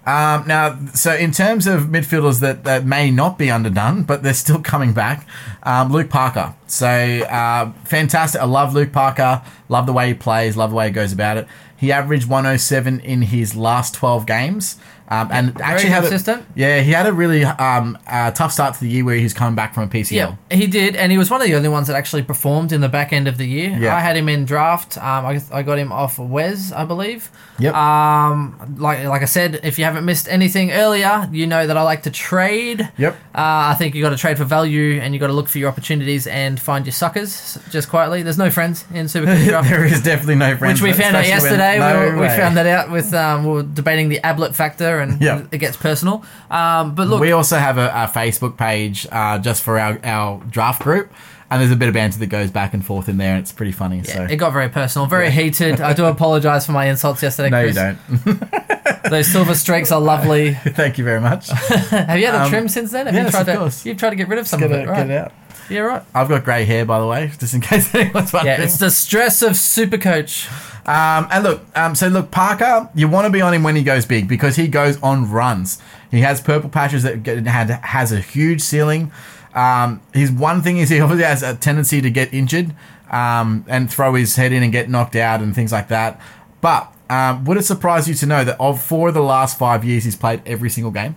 [0.06, 4.34] Um, now, so in terms of midfielders that, that may not be underdone, but they're
[4.34, 5.28] still coming back,
[5.64, 6.56] um, Luke Parker.
[6.68, 8.42] So uh, fantastic.
[8.42, 9.44] I love Luke Parker.
[9.70, 10.58] Love the way he plays.
[10.58, 11.48] Love the way he goes about it.
[11.78, 14.78] He averaged 107 in his last 12 games.
[15.12, 16.42] Um, and actually had consistent.
[16.42, 19.34] A, yeah, he had a really um, uh, tough start to the year where he's
[19.34, 20.12] coming back from a PCL.
[20.50, 22.80] Yeah, he did, and he was one of the only ones that actually performed in
[22.80, 23.78] the back end of the year.
[23.78, 23.94] Yeah.
[23.94, 24.98] I had him in draft.
[24.98, 27.30] Um, I, I got him off Wes, I believe.
[27.60, 27.76] Yep.
[27.76, 31.82] Um, like like I said, if you haven't missed anything earlier, you know that I
[31.82, 32.90] like to trade.
[32.98, 33.14] Yep.
[33.14, 35.58] Uh, I think you got to trade for value, and you got to look for
[35.58, 37.58] your opportunities and find your suckers.
[37.70, 39.70] Just quietly, there's no friends in Supercoach draft.
[39.70, 40.82] there is definitely no friends.
[40.82, 41.80] Which we found out when- yesterday.
[41.80, 45.22] No we, we found that out with um, we were debating the Ablett factor, and
[45.22, 45.44] Yeah.
[45.52, 46.24] it gets personal.
[46.50, 50.40] Um, but look, we also have a, a Facebook page uh, just for our, our
[50.50, 51.12] draft group,
[51.50, 53.52] and there's a bit of banter that goes back and forth in there, and it's
[53.52, 54.04] pretty funny.
[54.04, 55.82] so it got very personal, very heated.
[55.82, 57.50] I do apologise for my insults yesterday.
[57.50, 57.98] no, you don't.
[59.10, 60.54] Those silver streaks are lovely.
[60.54, 61.50] Thank you very much.
[61.50, 63.08] Have you had a Um, trim since then?
[63.08, 63.58] Have yes, you tried of to?
[63.58, 63.86] course.
[63.86, 65.08] You've tried to get rid of some of it, it, right?
[65.08, 65.32] get it out.
[65.70, 66.04] Yeah, right.
[66.14, 68.58] I've got grey hair, by the way, just in case anyone's wondering.
[68.60, 70.48] Yeah, it's the stress of Supercoach.
[70.86, 73.84] Um, and look, um, so look, Parker, you want to be on him when he
[73.84, 75.80] goes big because he goes on runs.
[76.10, 79.12] He has purple patches that get, had, has a huge ceiling.
[79.54, 82.74] Um, his one thing is he obviously has a tendency to get injured
[83.12, 86.20] um, and throw his head in and get knocked out and things like that.
[86.62, 89.84] But um, would it surprise you to know that of four of the last five
[89.84, 91.16] years, he's played every single game?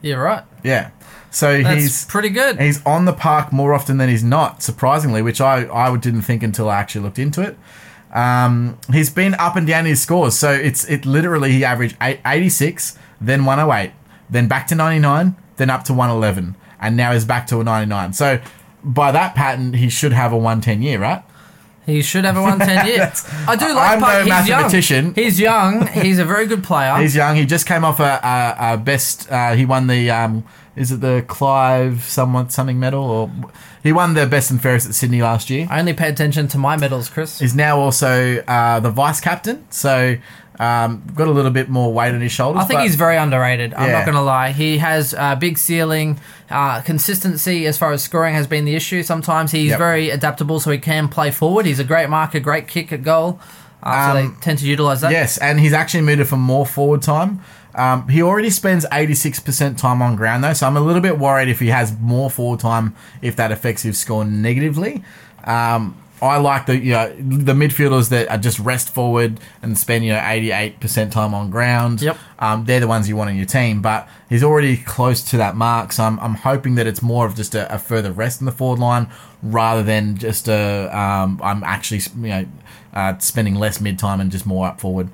[0.00, 0.44] Yeah, right.
[0.62, 0.90] Yeah.
[1.30, 2.60] So That's he's pretty good.
[2.60, 6.42] He's on the park more often than he's not, surprisingly, which I, I didn't think
[6.44, 7.58] until I actually looked into it.
[8.14, 10.38] Um, he's been up and down his scores.
[10.38, 13.92] So it's it literally he averaged eight- 86, then 108,
[14.30, 18.12] then back to 99, then up to 111, and now he's back to a 99.
[18.12, 18.40] So
[18.84, 21.22] by that pattern, he should have a 110 year, right?
[21.86, 22.96] He should have a 110 year.
[22.98, 24.14] That's- I do like I'm Park.
[24.26, 25.04] no He's mathematician.
[25.06, 25.14] Young.
[25.14, 25.86] He's young.
[25.88, 26.96] He's a very good player.
[26.96, 27.36] He's young.
[27.36, 29.30] He just came off a, a, a best.
[29.30, 30.10] Uh, he won the.
[30.10, 30.44] Um,
[30.76, 33.30] is it the Clive someone something medal or
[33.84, 35.68] he won the best and fairest at Sydney last year.
[35.70, 37.38] I only pay attention to my medals, Chris.
[37.38, 40.16] He's now also uh, the vice captain, so
[40.58, 42.62] um, got a little bit more weight on his shoulders.
[42.62, 43.74] I think he's very underrated.
[43.74, 43.98] I'm Yeah.
[43.98, 44.52] not going to lie.
[44.52, 46.18] He has a big ceiling.
[46.50, 49.02] Uh, consistency as far as scoring has been the issue.
[49.02, 49.78] Sometimes he's Yep.
[49.78, 51.66] very adaptable, so he can play forward.
[51.66, 53.40] He's a great marker, great kick at goal.
[53.82, 55.10] Uh, so Um, they tend to utilize that.
[55.10, 57.40] Yes, and he's actually moved for more forward time.
[57.74, 61.48] Um, he already spends 86% time on ground, though, so I'm a little bit worried
[61.48, 65.02] if he has more forward time, if that affects his score negatively.
[65.44, 70.04] Um, I like the you know the midfielders that are just rest forward and spend
[70.04, 72.02] you know 88% time on ground.
[72.02, 72.18] Yep.
[72.38, 75.56] Um, they're the ones you want on your team, but he's already close to that
[75.56, 78.46] mark, so I'm, I'm hoping that it's more of just a, a further rest in
[78.46, 79.08] the forward line
[79.42, 82.46] rather than just a um, I'm actually you know
[82.92, 85.10] uh, spending less mid time and just more up forward.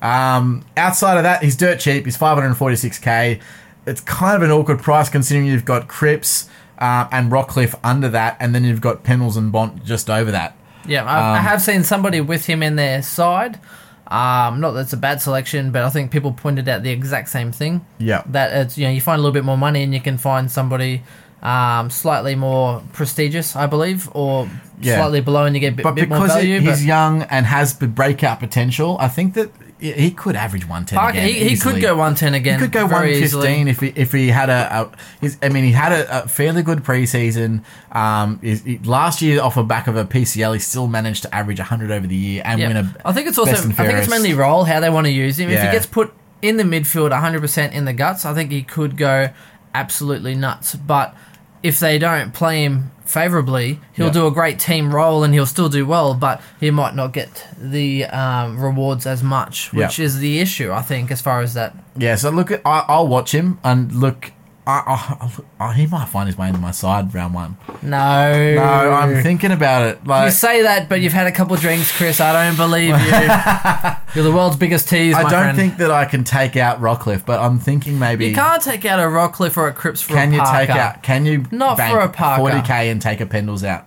[0.00, 2.04] Um, outside of that, he's dirt cheap.
[2.04, 3.40] He's 546k.
[3.86, 6.48] It's kind of an awkward price considering you've got Cripps
[6.82, 10.56] uh, and Rockliff under that, and then you've got Pendles and Bont just over that.
[10.86, 13.60] Yeah, I, I Um, have seen somebody with him in their side.
[14.08, 17.28] Um, not that it's a bad selection, but I think people pointed out the exact
[17.30, 17.86] same thing.
[17.98, 18.22] Yeah.
[18.26, 20.50] That it's you know you find a little bit more money and you can find
[20.50, 21.02] somebody
[21.42, 24.48] um, slightly more prestigious, I believe, or
[24.80, 24.96] Yeah.
[24.98, 26.60] slightly below and you get a bit, But bit more because value.
[26.60, 29.50] he's but young and has breakout potential, I think that
[29.90, 31.26] he could average 110 Parker, again.
[31.28, 32.58] he, he could go 110 again.
[32.58, 33.70] He could go 115 easily.
[33.70, 34.90] if he if he had a,
[35.22, 37.64] a I mean he had a, a fairly good preseason.
[37.90, 41.34] Um, he's- he- last year off the back of a PCL, he still managed to
[41.34, 42.68] average 100 over the year and Yeah.
[42.68, 42.96] win a.
[43.04, 45.50] I think it's also I think it's mainly role how they want to use him.
[45.50, 48.96] If he gets put in the midfield 100% in the guts, I think he could
[48.96, 49.30] go
[49.74, 50.74] absolutely nuts.
[50.74, 51.14] But
[51.62, 54.12] if they don't play him favorably, he'll Yeah.
[54.12, 57.46] do a great team role and he'll still do well, but he might not get
[57.58, 60.04] the um, rewards as much, which Yeah.
[60.06, 61.74] is the issue I think as far as that.
[61.96, 64.32] Yeah, so look, at, I, I'll watch him and look.
[64.64, 67.56] I, I, I, he might find his way into my side round one.
[67.82, 68.54] No.
[68.54, 69.98] No, I'm thinking about it.
[70.04, 72.20] You Like say that, but you've had a couple drinks, Chris.
[72.20, 72.94] I don't believe you.
[74.14, 75.56] You're the world's biggest tease, I don't friend.
[75.58, 79.00] think that I can take out Rockliff, but I'm thinking maybe you can't take out
[79.00, 81.02] a Rockliff or a Cripps for can a you take out?
[81.02, 82.42] Can you Not for a Parker.
[82.42, 83.84] 40k and take a Pendles out?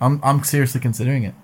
[0.00, 1.34] I'm I'm seriously considering it.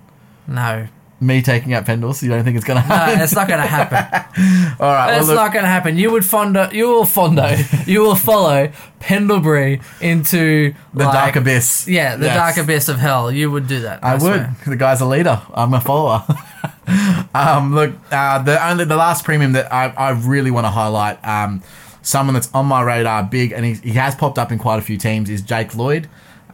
[0.48, 0.88] No,
[1.22, 3.20] Me taking out Pendles, you don't think it's gonna no, happen?
[3.20, 4.76] it's not going to happen.
[4.80, 5.96] All right, It's look, not going to happen.
[5.96, 11.86] You would fondo, you will fondo, you will follow Pendlebury into the like- dark abyss.
[11.86, 12.36] Yeah, the Yes.
[12.36, 13.30] dark abyss of hell.
[13.30, 14.02] You would do that.
[14.02, 14.20] I, would.
[14.22, 14.56] swear.
[14.66, 15.40] The guy's a leader.
[15.54, 16.24] I'm a follower.
[17.34, 21.24] um, look, uh, the only the last premium that I, I really want to highlight,
[21.24, 21.62] um,
[22.02, 24.82] someone that's on my radar, big, and he, he has popped up in quite a
[24.82, 26.08] few teams, is Jake Lloyd.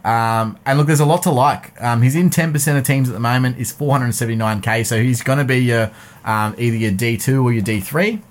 [0.05, 1.79] Um, and look, there's a lot to like.
[1.81, 3.57] Um, he's in 10% of teams at the moment.
[3.57, 5.91] He's 479k, so he's going to be your
[6.25, 8.21] um, either your D2 or your D3.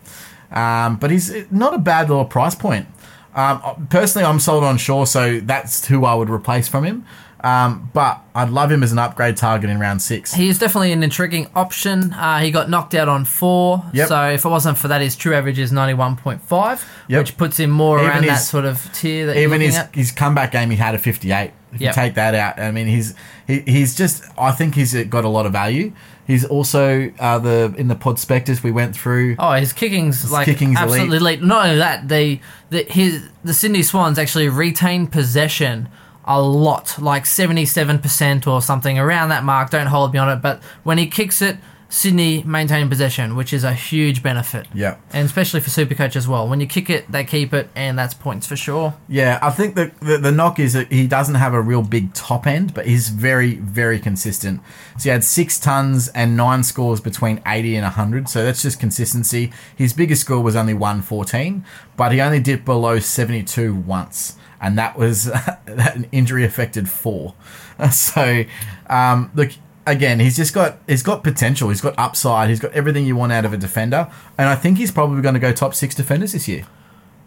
[0.51, 2.87] Um, but he's not a bad little price point.
[3.35, 7.05] Um, personally, I'm sold on Shaw, so that's who I would replace from him.
[7.41, 10.35] Um, but I'd love him as an upgrade target in round six.
[10.35, 12.13] He is definitely an intriguing option.
[12.13, 14.09] Uh, he got knocked out on four, Yep.
[14.09, 17.19] so if it wasn't for that, his true average is ninety one point five, Yep.
[17.21, 19.95] which puts him more Even around that sort of tier that you're Even his, at.
[19.95, 21.53] his comeback game, he had a 58.
[21.73, 21.91] If Yep.
[21.97, 23.15] you take that out, I mean, he's
[23.47, 24.25] he, he's just.
[24.39, 25.93] I think he's got a lot of value.
[26.27, 29.37] He's also uh, the in the Podspectus we went through.
[29.39, 31.43] Oh, his kicking's like kicking's absolutely elite.
[31.43, 35.89] Not only that, they the his the Sydney Swans actually retain possession
[36.25, 39.71] a lot, like seventy seven percent or something around that mark.
[39.71, 41.57] Don't hold me on it, but when he kicks it,
[41.91, 44.67] Sydney maintain possession, which is a huge benefit.
[44.75, 44.97] Yeah.
[45.11, 46.47] and especially for Supercoach as well.
[46.47, 48.95] When you kick it, they keep it, and that's points for sure.
[49.09, 52.13] Yeah, I think the, the the knock is that he doesn't have a real big
[52.13, 54.61] top end, but he's very very consistent.
[54.99, 58.29] So he had six tons and nine scores between eighty and hundred.
[58.29, 59.51] So that's just consistency.
[59.75, 61.65] His biggest score was only one fourteen,
[61.97, 65.31] but he only dipped below seventy two once, and that was
[65.67, 67.35] an injury affected four.
[67.93, 68.43] So
[68.91, 69.53] um, look.
[69.91, 71.69] Again, he's just got he's got potential.
[71.71, 72.49] He's got upside.
[72.51, 75.35] He's got everything you want out of a defender, and I think he's probably going
[75.35, 76.65] to go top six defenders this year.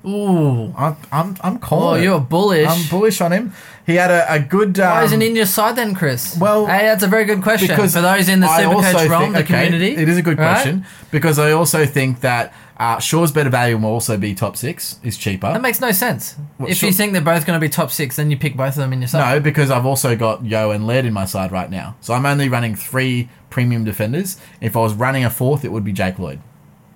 [0.06, 2.02] Ooh, I'm I'm, I'm oh, calling.
[2.02, 2.06] it.
[2.06, 2.68] you're bullish.
[2.68, 3.54] I'm bullish on him.
[3.86, 4.80] He had a, a good.
[4.80, 6.38] Um, Why isn't in your side then, Chris?
[6.40, 7.68] well, hey, that's a very good question.
[7.68, 10.22] because for those in the I Supercoach realm, think- the okay, community, It is a
[10.24, 10.54] good right?
[10.54, 15.00] question because I also think that uh, Shaw's better value will also be top six.
[15.04, 15.54] Is cheaper.
[15.54, 16.34] That makes no sense.
[16.58, 16.90] What, if sure.
[16.90, 18.92] you think they're both going to be top six, then you pick both of them
[18.92, 19.36] in your side.
[19.36, 21.96] no, because I've also got Yeo and Laird in my side right now.
[22.02, 24.38] So I'm only running three premium defenders.
[24.62, 26.40] If I was running a fourth, it would be Jake Lloyd.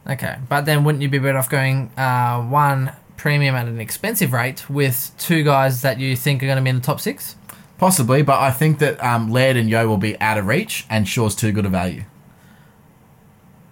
[0.07, 4.33] Okay, but then wouldn't you be better off going uh, one premium at an expensive
[4.33, 7.35] rate with two guys that you think are going to be in the top six?
[7.77, 11.07] Possibly, but I think that um, Laird and Yeo will be out of reach, and
[11.07, 12.05] Shaw's too good a value.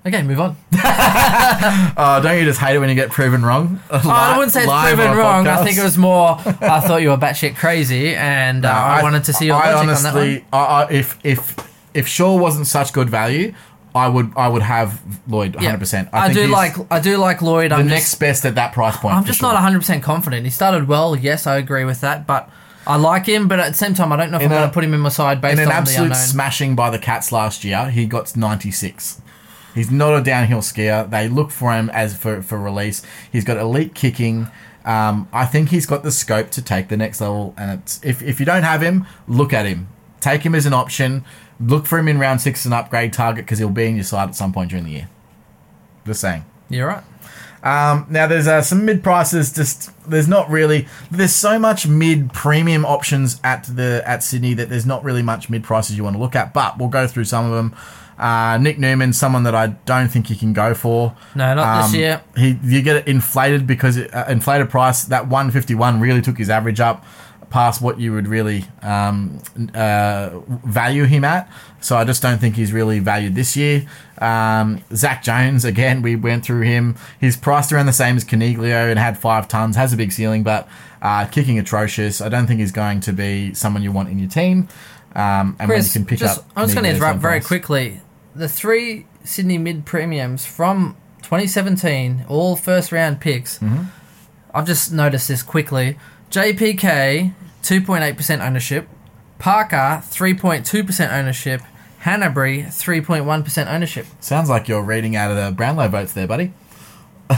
[0.05, 0.57] Okay, move on.
[0.73, 3.79] Oh, don't you just hate it when you get proven wrong?
[3.91, 5.47] Oh, I wouldn't say it's Live proven on a wrong.
[5.47, 5.63] I podcast?
[5.63, 6.31] think it was more.
[6.39, 9.73] I thought you were batshit crazy, and uh, No, I, wanted to see your I
[9.73, 10.45] logic on that one.
[10.51, 11.55] I, I, if if
[11.93, 13.53] if Shaw wasn't such good value,
[13.95, 15.77] I would I would have Lloyd 100.
[15.77, 17.71] percent I, do he's like I do like Lloyd.
[17.71, 19.15] the I'm next just, best at that price point.
[19.15, 19.47] I'm for just sure.
[19.49, 20.43] not 100 percent confident.
[20.45, 22.49] He started well, yes, I agree with that, but
[22.85, 23.47] I like him.
[23.47, 24.83] But at the same time, I don't know if In I'm a- going to put
[24.83, 26.17] him in my side based in an on the absolute unknown.
[26.19, 27.89] smashing by the Cats last year.
[27.89, 29.21] He got 96.
[29.73, 31.09] He's not a downhill skier.
[31.09, 33.01] They look for him as for for release.
[33.31, 34.47] He's got elite kicking.
[34.85, 37.53] Um, I think he's got the scope to take the next level.
[37.57, 39.87] And it's if if you don't have him, look at him.
[40.19, 41.25] Take him as an option.
[41.59, 44.03] Look for him in round six as an upgrade target because he'll be in your
[44.03, 45.09] side at some point during the year.
[46.05, 46.45] Just saying.
[46.69, 47.03] You're right.
[47.63, 49.53] Um, now there's uh, some mid prices.
[49.53, 54.67] Just there's not really there's so much mid premium options at the at Sydney that
[54.69, 56.53] there's not really much mid prices you want to look at.
[56.53, 57.73] But we'll go through some of them.
[58.17, 61.15] Uh, Nick Newman, someone that I don't think you can go for.
[61.35, 62.21] No, not this Um, year.
[62.37, 66.49] He you get it inflated because it, uh, inflated price that 151 really took his
[66.49, 67.05] average up
[67.49, 69.39] past what you would really um,
[69.75, 70.29] uh,
[70.65, 71.47] value him at.
[71.81, 73.85] So I just don't think he's really valued this year.
[74.17, 76.95] Um, Zak Jones again, we went through him.
[77.21, 80.41] He's priced around the same as Caniglio and had five tons, has a big ceiling,
[80.41, 80.67] but
[81.01, 82.21] uh, kicking atrocious.
[82.21, 84.67] I don't think he's going to be someone you want in your team.
[85.15, 87.41] Um, and when you Chris, can pick just, up, I'm just going to interrupt very
[87.41, 88.01] quickly.
[88.35, 93.59] The three Sydney mid premiums from 2017, all first round picks.
[93.59, 93.83] Mm-hmm.
[94.53, 95.97] I've just noticed this quickly.
[96.31, 98.87] JPK, 2.8% ownership.
[99.39, 101.61] Parker, 3.2% ownership.
[102.03, 104.05] Hannebery, 3.1% ownership.
[104.19, 106.53] Sounds like you're reading out of the Brownlow votes there, buddy.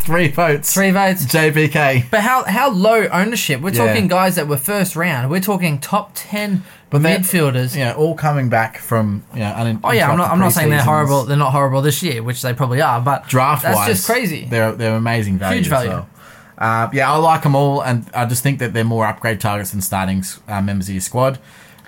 [0.00, 0.72] Three votes.
[0.72, 1.26] Three votes.
[1.26, 2.10] JPK.
[2.10, 3.60] But how how low ownership?
[3.60, 3.86] We're Yeah.
[3.86, 5.30] talking guys that were first round.
[5.30, 7.76] We're talking top 10 But midfielders.
[7.76, 9.52] You know, all coming back from you know.
[9.56, 10.30] unin- Oh yeah, I'm not.
[10.30, 11.24] I'm not saying they're horrible.
[11.24, 13.00] They're not horrible this year, which they probably are.
[13.00, 14.46] But Draft that's wise, just crazy.
[14.46, 15.58] They're they're amazing value.
[15.60, 15.90] Huge value.
[15.90, 16.08] well.
[16.58, 19.70] Uh, yeah, I like them all, and I just think that they're more upgrade targets
[19.70, 21.38] than starting uh, members of your squad.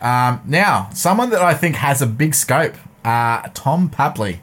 [0.01, 4.39] Um, now, someone that I think has a big scope, uh, Tom Papley.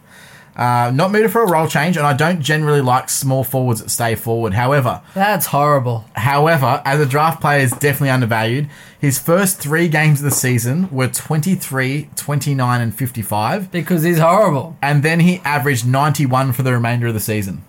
[0.59, 3.89] Uh, not mooted for a role change, and I don't generally like small forwards that
[3.89, 4.53] stay forward.
[4.53, 6.03] However, That's horrible.
[6.17, 8.67] However, as a draft player, is definitely undervalued.
[8.99, 13.71] His first three games of the season were 23, 29, and 55.
[13.71, 14.75] Because he's horrible.
[14.81, 17.63] And then he averaged 91 for the remainder of the season.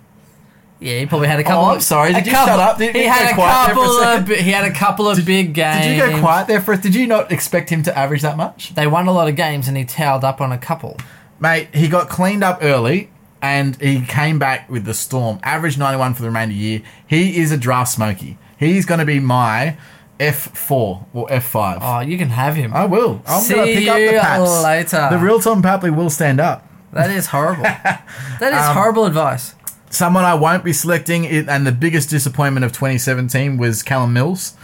[0.81, 1.63] Yeah, he probably had a couple.
[1.67, 2.79] Oh, I'm of- sorry, did you couple- shut up?
[2.79, 4.29] Did he had a for a couple of.
[4.29, 5.85] He had a couple of big games.
[5.85, 6.75] Did you go quiet there for?
[6.77, 8.75] Did you not expect him to average that much?
[8.75, 10.97] They won a lot of games, and he towed up on a couple.
[11.41, 13.11] Mate, he got cleaned up early
[13.43, 15.41] and he came back with the storm.
[15.43, 16.83] Average 91 for the remainder of the year.
[17.07, 18.37] He is a draft smoky.
[18.59, 19.79] He's going to be my
[20.19, 21.79] F4 or F5.
[21.81, 22.73] Oh, you can have him.
[22.75, 23.23] I will.
[23.27, 24.63] I'm See going to pick up the paps.
[24.63, 25.09] later.
[25.11, 26.67] The real Tom Papley will stand up.
[26.93, 27.63] That is horrible.
[27.63, 28.05] that
[28.43, 29.55] is Um, horrible advice.
[29.89, 34.55] Someone I won't be selecting, and the biggest disappointment of 2017 was Callum Mills.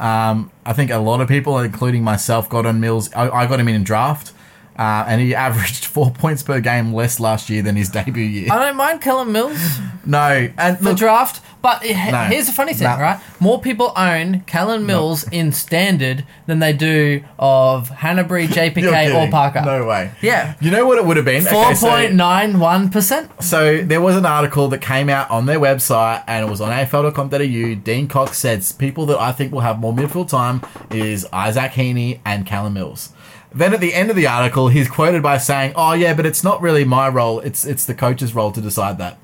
[0.00, 3.12] Um, I think a lot of people, including myself, got on Mills.
[3.14, 4.32] I, I got him in a draft,
[4.78, 8.48] uh, and he averaged four points per game less last year than his debut year.
[8.50, 11.88] I don't mind Callum Mills No, and for look, draft, but No.
[12.24, 12.98] here's the funny thing, No.
[12.98, 13.20] right?
[13.40, 19.30] More people own Callum Mills in standard than they do of Hannebery, JPK, or.
[19.30, 19.62] Parker.
[19.64, 20.10] No way.
[20.20, 20.54] Yeah.
[20.60, 21.42] You know what it would have been?
[21.44, 23.30] Four point nine one percent.
[23.42, 26.70] So there was an article that came out on their website and it was on
[26.70, 27.74] AFL.com.au.
[27.82, 32.20] Dean Cox said people that I think will have more midfield time is Isaac Heeney
[32.24, 33.10] and Callum Mills.
[33.54, 36.42] Then at the end of the article, he's quoted by saying, "Oh yeah, but it's
[36.44, 37.40] not really my role.
[37.40, 39.18] It's it's the coach's role to decide that."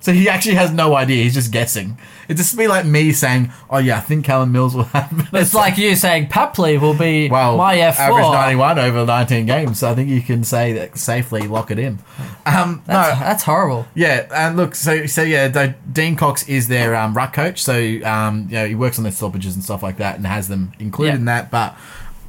[0.00, 1.22] So he actually has no idea.
[1.22, 1.96] He's just guessing.
[2.26, 5.54] It'd just be like me saying, "Oh yeah, I think Callum Mills will have." It's
[5.54, 7.98] like you saying Papley will be well, my F4.
[7.98, 9.78] average ninety-one over nineteen games.
[9.78, 11.42] So I think you can say that safely.
[11.48, 12.00] Lock it in.
[12.44, 13.86] Um, That's, no, that's horrible.
[13.94, 17.72] yeah, and look, so so yeah, Dean Cox is their um, ruck coach, so
[18.04, 20.72] um, you know he works on their stoppages and stuff like that, and has them
[20.78, 21.16] included Yeah.
[21.18, 21.50] in that.
[21.50, 21.76] But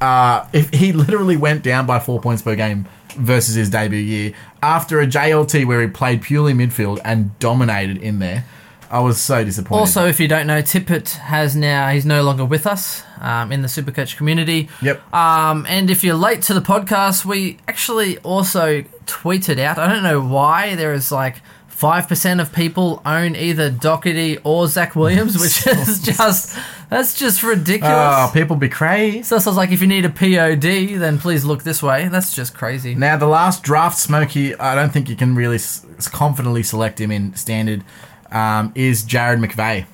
[0.00, 4.32] uh, if he literally went down by four points per game versus his debut year
[4.62, 8.44] after a JLT where he played purely midfield and dominated in there,
[8.90, 9.80] I was so disappointed.
[9.80, 13.62] Also, if you don't know, Tippett has now he's no longer with us um, in
[13.62, 14.68] the Supercoach community.
[14.82, 15.14] Yep.
[15.14, 19.78] Um, and if you're late to the podcast, we actually also tweeted out.
[19.78, 21.36] I don't know why there is like.
[21.76, 26.56] Five percent of people own either Doherty or Zach Williams, which is just
[26.88, 27.92] that's just ridiculous.
[27.94, 29.22] oh, people be crazy.
[29.22, 32.08] so, so it's like if you need a POD, then please look this way.
[32.08, 32.94] That's just crazy.
[32.94, 37.10] Now, the last draft Smokey, I don't think you can really s- confidently select him
[37.10, 37.84] in standard,
[38.30, 39.84] um, is Jarrad McVeigh.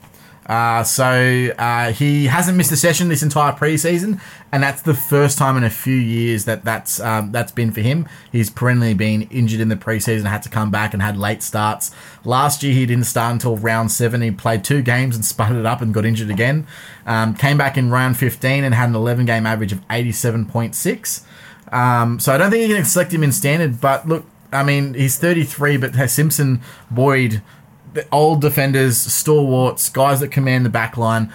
[0.47, 5.39] Uh, so uh, he hasn't missed a session this entire preseason, and that's the first
[5.39, 8.09] time in a few years that that's um, that's been for him.
[8.31, 11.93] He's perennially been injured in the preseason, had to come back and had late starts.
[12.25, 14.21] Last year he didn't start until round seven.
[14.21, 16.67] He played two games and sputtered it up and got injured again.
[17.07, 20.45] Um, came back in round fifteen and had an eleven game average of eighty seven
[20.45, 21.25] point six.
[21.71, 23.81] Um, so I don't think you can select him in standard.
[23.81, 27.41] But look, I mean, he's 33, but has Simpson, Boyd,
[28.11, 31.33] old defenders, stalwarts, guys that command the back line,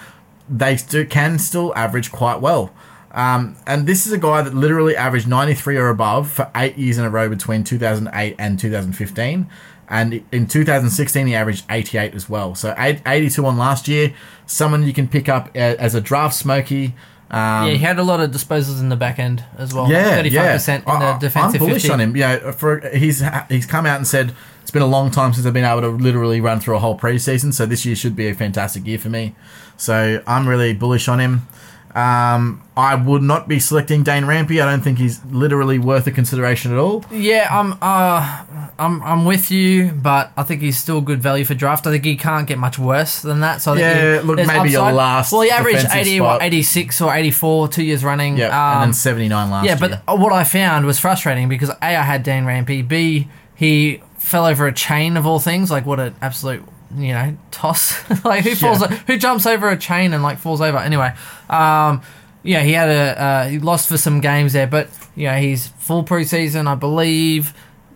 [0.48, 2.72] they st- can still average quite well.
[3.10, 6.98] Um, and this is a guy that literally averaged 93 or above for eight years
[6.98, 9.48] in a row between 2008 and 2015.
[9.90, 12.54] And in 2016, he averaged 88 as well.
[12.54, 14.12] So 82 on last year.
[14.46, 16.94] Someone you can pick up as a draft smoky.
[17.30, 19.90] Um, yeah, he had a lot of disposals in the back end as well.
[19.90, 20.52] yeah, thirty-five yeah.
[20.54, 21.60] percent in the defensive.
[21.60, 21.92] I'm bullish 50.
[21.92, 22.16] on him.
[22.16, 24.34] Yeah, for he's he's come out and said
[24.68, 26.94] it's been a long time since I've been able to literally run through a whole
[26.98, 27.54] preseason.
[27.54, 29.34] So this year should be a fantastic year for me.
[29.78, 31.48] So I'm really bullish on him.
[31.94, 34.62] Um, I would not be selecting Dane Rampe.
[34.62, 37.02] I don't think he's literally worth a consideration at all.
[37.10, 37.78] Yeah, I'm.
[37.80, 38.44] Uh,
[38.78, 39.02] I'm.
[39.02, 41.86] I'm with you, but I think he's still good value for draft.
[41.86, 43.62] I think he can't get much worse than that.
[43.62, 44.94] So I think Yeah, he- look, maybe your upside.
[44.96, 46.40] last Well, he averaged defensive 80, spot.
[46.40, 48.36] what, 86 or 84 two years running.
[48.36, 49.74] Yeah, Um, and then 79 last year.
[49.80, 50.02] yeah, year.
[50.06, 52.86] but what I found was frustrating because a I had Dane Rampe.
[52.86, 55.70] B he fell over a chain of all things.
[55.70, 56.62] Like what an absolute
[56.96, 57.94] you know toss.
[58.24, 58.88] like who falls Yeah.
[59.06, 60.78] who jumps over a chain and like falls over.
[60.78, 61.12] Anyway,
[61.50, 62.02] um,
[62.42, 65.68] yeah, he had a uh, he lost for some games there, but you know he's
[65.78, 67.52] full preseason, I believe.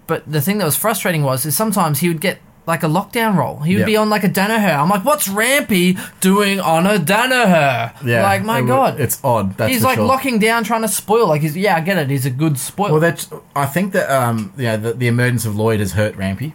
[0.07, 3.37] But the thing that was frustrating was is sometimes he would get like a lockdown
[3.37, 3.59] role.
[3.59, 3.87] He would Yep.
[3.87, 4.79] be on like a Daniher.
[4.79, 7.93] I'm like, what's Rampe doing on a Daniher?
[8.05, 9.57] yeah, like my it- god, it's odd.
[9.57, 10.07] That's he's like sure.
[10.07, 11.27] locking down, trying to spoil.
[11.27, 12.09] Like he's yeah, I get it.
[12.11, 12.93] He's a good spoil.
[12.93, 13.29] Well, that's.
[13.57, 16.53] I think that um, yeah, the, the emergence of Lloyd has hurt Rampe,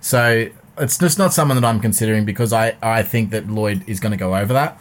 [0.00, 0.46] so
[0.78, 4.12] it's just not someone that I'm considering because I I think that Lloyd is going
[4.12, 4.78] to go over that.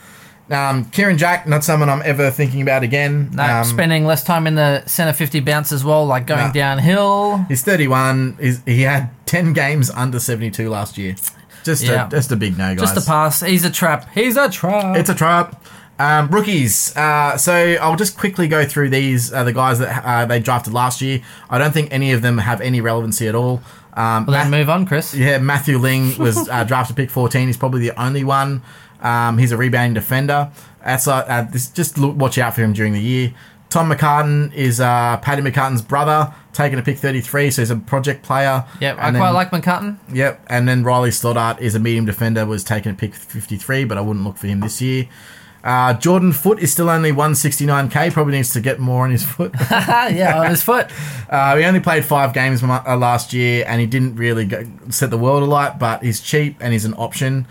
[0.50, 3.32] Um, Kieran Jack, not someone I'm ever thinking about again.
[3.34, 6.52] No, um, spending less time in the center 50 bounce as well, like going Nah.
[6.52, 7.38] downhill.
[7.48, 8.38] He's 31.
[8.40, 11.16] He's, he had 10 games under 72 last year.
[11.64, 12.06] Just, Yeah.
[12.06, 12.80] a, just a big no, guys.
[12.94, 13.42] Just a pass.
[13.42, 14.08] He's a trap.
[14.14, 14.96] He's a trap.
[14.98, 15.64] It's a trap.
[15.98, 16.96] Um, rookies.
[16.96, 19.34] Uh, so I'll just quickly go through these.
[19.34, 21.22] Uh, the guys that uh, they drafted last year.
[21.50, 23.62] I don't think any of them have any relevancy at all.
[23.94, 25.16] Um, well, then move on, Chris.
[25.16, 27.48] yeah, Matthew Ling was uh, drafted pick 14.
[27.48, 28.62] He's probably the only one.
[29.06, 30.52] Um, he's a rebounding defender.
[30.84, 33.34] That's uh, uh, this, just look, watch out for him during the year.
[33.70, 38.24] Tom McCartin is uh, Paddy McCartin's brother, taking a pick 33, so he's a project
[38.24, 38.64] player.
[38.80, 39.98] Yep, I And quite then- like McCutton.
[40.14, 43.98] Yep, and then Riley Stoddart is a medium defender, was taking a pick 53, but
[43.98, 45.08] I wouldn't look for him this year.
[45.64, 49.52] Uh, Jordan Foote is still only 169k, probably needs to get more on his foot.
[49.72, 50.90] yeah, on his foot.
[51.28, 55.10] Uh, he only played five games uh, last year, and he didn't really go, set
[55.10, 57.48] the world alight, but he's cheap and he's an option.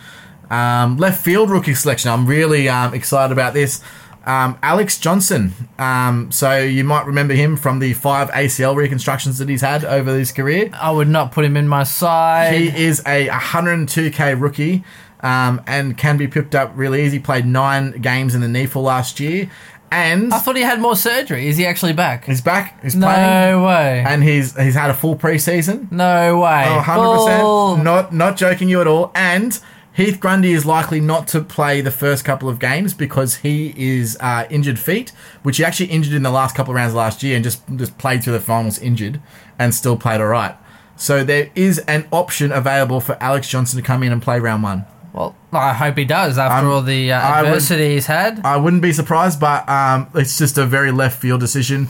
[0.51, 3.81] Um, left field rookie selection, I'm really um, excited about this.
[4.27, 5.53] Um, Alex Johnson.
[5.79, 10.17] Um, so you might remember him from the five ACL reconstructions that he's had over
[10.17, 10.71] his career.
[10.73, 12.55] I would not put him in my side.
[12.55, 14.83] He is a 102k rookie
[15.21, 17.19] um, and can be picked up really easy.
[17.19, 19.51] Played nine games in the for last year,
[19.93, 21.47] and I thought he had more surgery.
[21.49, 22.25] Is he actually back?
[22.25, 22.83] he's back.
[22.83, 24.05] He's No playing, way.
[24.07, 25.93] and he's he's had a full preseason.
[25.93, 26.65] no way.
[26.67, 27.27] Oh, 100 Bull.
[27.75, 27.85] percent.
[27.85, 29.13] Not not joking you at all.
[29.15, 29.59] And
[29.95, 34.17] Heath Grundy is likely not to play the first couple of games because he is
[34.21, 35.11] uh, injured feet,
[35.45, 37.97] which he actually injured in the last couple of rounds last year and just just
[37.97, 39.21] played through the finals injured
[39.59, 40.57] and still played all right.
[40.97, 44.65] So there is an option available for Alex Johnson to come in and play round
[44.65, 44.85] one.
[45.13, 48.41] Well, I hope he does after Um, all the uh, I would- adversity he's had.
[48.45, 51.87] I wouldn't be surprised, but um, it's just a very left field decision.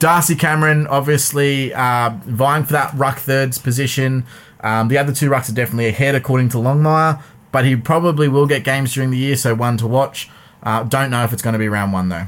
[0.00, 4.26] Darcy Cameron, obviously, uh, vying for that ruck thirds position.
[4.60, 7.22] Um, the other two rucks are definitely ahead, according to Longmire,
[7.54, 10.28] but he probably will get games during the year, so one to watch.
[10.64, 12.26] Uh, don't know if it's going to be round one, though.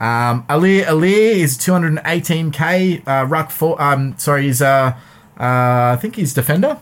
[0.00, 3.06] Um, Aliir is 218k.
[3.06, 3.80] Uh, ruck four.
[3.80, 4.96] Um, sorry, he's uh,
[5.38, 6.78] uh, I think he's defender.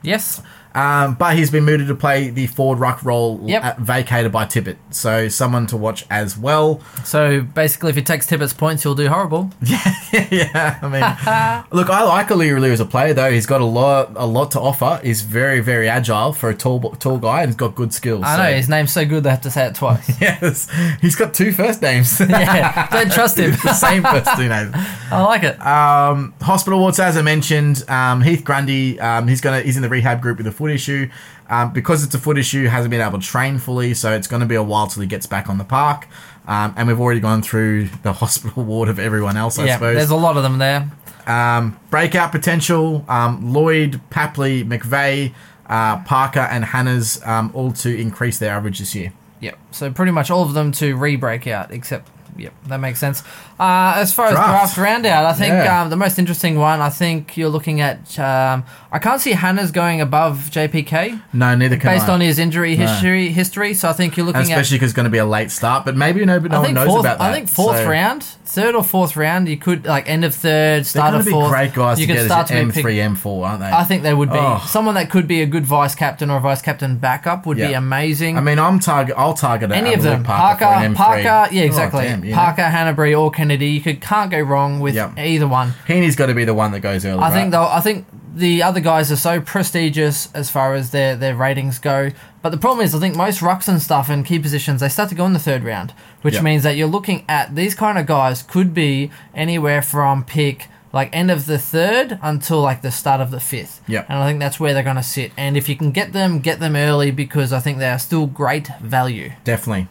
[0.00, 0.40] yes.
[0.76, 3.64] Um, but he's been mooted to play the forward ruck role Yep.
[3.64, 4.76] uh, vacated by Tippett.
[4.90, 6.80] So someone to watch as well.
[7.04, 9.50] So basically, if he takes Tippett's points, he'll do horrible.
[9.62, 9.96] yeah,
[10.30, 10.78] yeah.
[10.82, 13.30] I mean, look, I like Aliir as a player though.
[13.30, 15.00] He's got a lot, a lot to offer.
[15.02, 18.22] He's very, very agile for a tall, tall guy, and he's got good skills.
[18.24, 20.06] I so- know his name's so good they have to say it twice.
[20.20, 20.68] Yes,
[21.00, 22.18] he's got two first names.
[22.20, 23.52] yeah, don't trust him.
[23.62, 24.72] the same first two names.
[25.10, 25.60] I like it.
[25.64, 29.88] Um, hospital wards, as I mentioned, um, Heath Grundy, um, he's gonna he's in the
[29.88, 31.08] rehab group with the foot issue.
[31.48, 34.40] Um, because it's a foot issue, hasn't been able to train fully, so it's going
[34.40, 36.08] to be a while till he gets back on the park.
[36.48, 39.96] Um, and we've already gone through the hospital ward of everyone else, I yeah, suppose.
[39.96, 40.90] there's a lot of them there.
[41.26, 45.34] Um, breakout potential: um, Lloyd, Papley, McVeigh,
[45.66, 49.12] uh, Parker, and Hannah's um, all to increase their average this year.
[49.40, 49.58] Yep.
[49.72, 53.22] So pretty much all of them to re-break out, except yep, that makes sense.
[53.58, 54.48] Uh, as far as Draft.
[54.74, 55.82] draft round out, I think Yeah.
[55.82, 56.80] um, the most interesting one.
[56.80, 58.18] I think you're looking at.
[58.18, 62.12] Um, I can't see Hannah's going above JPK No, neither can I based I.
[62.14, 63.28] on his injury history.
[63.30, 63.74] History.
[63.74, 64.48] So I think you're looking at.
[64.48, 66.86] especially because it's going to be a late start, but maybe no, no one knows
[66.86, 67.00] fourth.
[67.00, 67.30] about that.
[67.30, 70.86] I think fourth So round, third or fourth round, you could like end of third,
[70.86, 71.50] start of fourth.
[71.50, 73.24] great guys you to could get start as to be M3, picked.
[73.24, 73.66] M4, aren't they?
[73.66, 74.62] I think they would be Oh.
[74.68, 77.64] someone that could be a good vice captain or a vice captain backup would be
[77.64, 77.78] Yeah.
[77.78, 78.38] amazing.
[78.38, 79.14] I mean, I'm target.
[79.18, 81.52] I'll target Any of them, Parker, for an Parker, M3.
[81.52, 82.04] yeah, Oh, exactly.
[82.04, 82.36] damn, you know.
[82.36, 83.66] Parker, Hannebery, or Kennedy.
[83.68, 85.18] You could can't go wrong with Yep.
[85.18, 85.74] either one.
[85.86, 87.20] Heeney's got to be the one that goes early.
[87.22, 87.50] I think right?
[87.52, 88.06] though, I think
[88.36, 92.10] the other guys are so prestigious as far as their their ratings go.
[92.42, 95.08] But the problem is, I think most rucks and stuff and key positions they start
[95.08, 96.42] to go in the third round, which Yep.
[96.44, 101.08] means that you're looking at these kind of guys could be anywhere from pick like
[101.14, 103.80] end of the third until like the start of the fifth.
[103.88, 104.04] Yeah.
[104.08, 105.32] And I think that's where they're going to sit.
[105.36, 108.26] And if you can get them, get them early because I think they are still
[108.26, 109.32] great value.
[109.44, 109.88] definitely.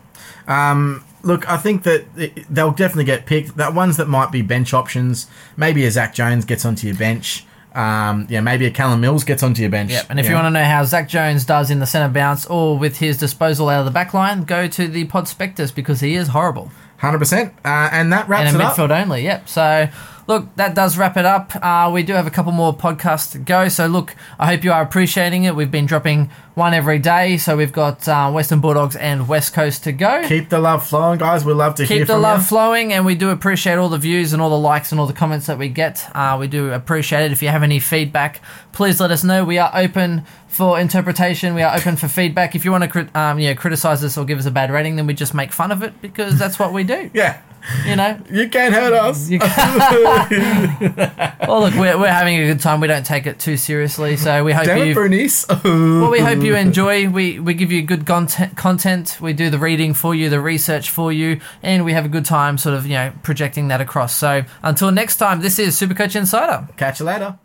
[0.47, 2.05] Um, look, I think that
[2.49, 3.57] they'll definitely get picked.
[3.57, 5.27] That ones that might be bench options.
[5.57, 7.45] Maybe a Zak Jones gets onto your bench.
[7.75, 9.91] Um, yeah, maybe a Callum Mills gets onto your bench.
[9.91, 10.05] Yep.
[10.09, 12.77] And if you want to know how Zak Jones does in the centre bounce or
[12.77, 16.15] with his disposal out of the back line, go to the Pod Spectus because he
[16.15, 16.71] is horrible.
[16.99, 18.75] hundred percent, uh, and that wraps and it a up.
[18.75, 19.23] midfield only.
[19.23, 19.49] Yep.
[19.49, 19.89] So,
[20.27, 21.55] look, that does wrap it up.
[21.55, 23.67] Uh, we do have a couple more podcasts to go.
[23.67, 25.55] So, look, I hope you are appreciating it.
[25.55, 27.37] We've been dropping one every day.
[27.37, 30.21] So, we've got uh, Western Bulldogs and West Coast to go.
[30.21, 31.45] Keep, Keep the love flowing, guys.
[31.45, 32.45] We love to hear Keep the love you.
[32.45, 35.13] flowing, and we do appreciate all the views and all the likes and all the
[35.13, 36.05] comments that we get.
[36.15, 37.31] Uh, we do appreciate it.
[37.31, 39.43] If you have any feedback, please let us know.
[39.43, 41.53] We are open for interpretation.
[41.53, 42.55] We are open for feedback.
[42.55, 45.05] If you want to um, yeah, criticize us or give us a bad rating, then
[45.05, 47.09] we just make fun of it because that's what we do.
[47.13, 47.41] yeah,
[47.85, 48.19] you know.
[48.29, 49.29] You can't hurt us.
[49.29, 50.97] You can't.
[51.47, 52.79] well, look, we're, we're having a good time.
[52.79, 54.93] We don't take it too seriously, so we hope Damn it, you.
[54.95, 55.45] Bernice.
[55.65, 57.09] Well, we hope you enjoy.
[57.09, 58.55] We we give you good content.
[58.55, 59.17] Content.
[59.19, 62.25] We do the reading for you, the research for you, and we have a good
[62.25, 64.15] time, sort of, you know, projecting that across.
[64.15, 66.67] So until next time, this is Supercoach Insider.
[66.77, 67.37] Catch you later.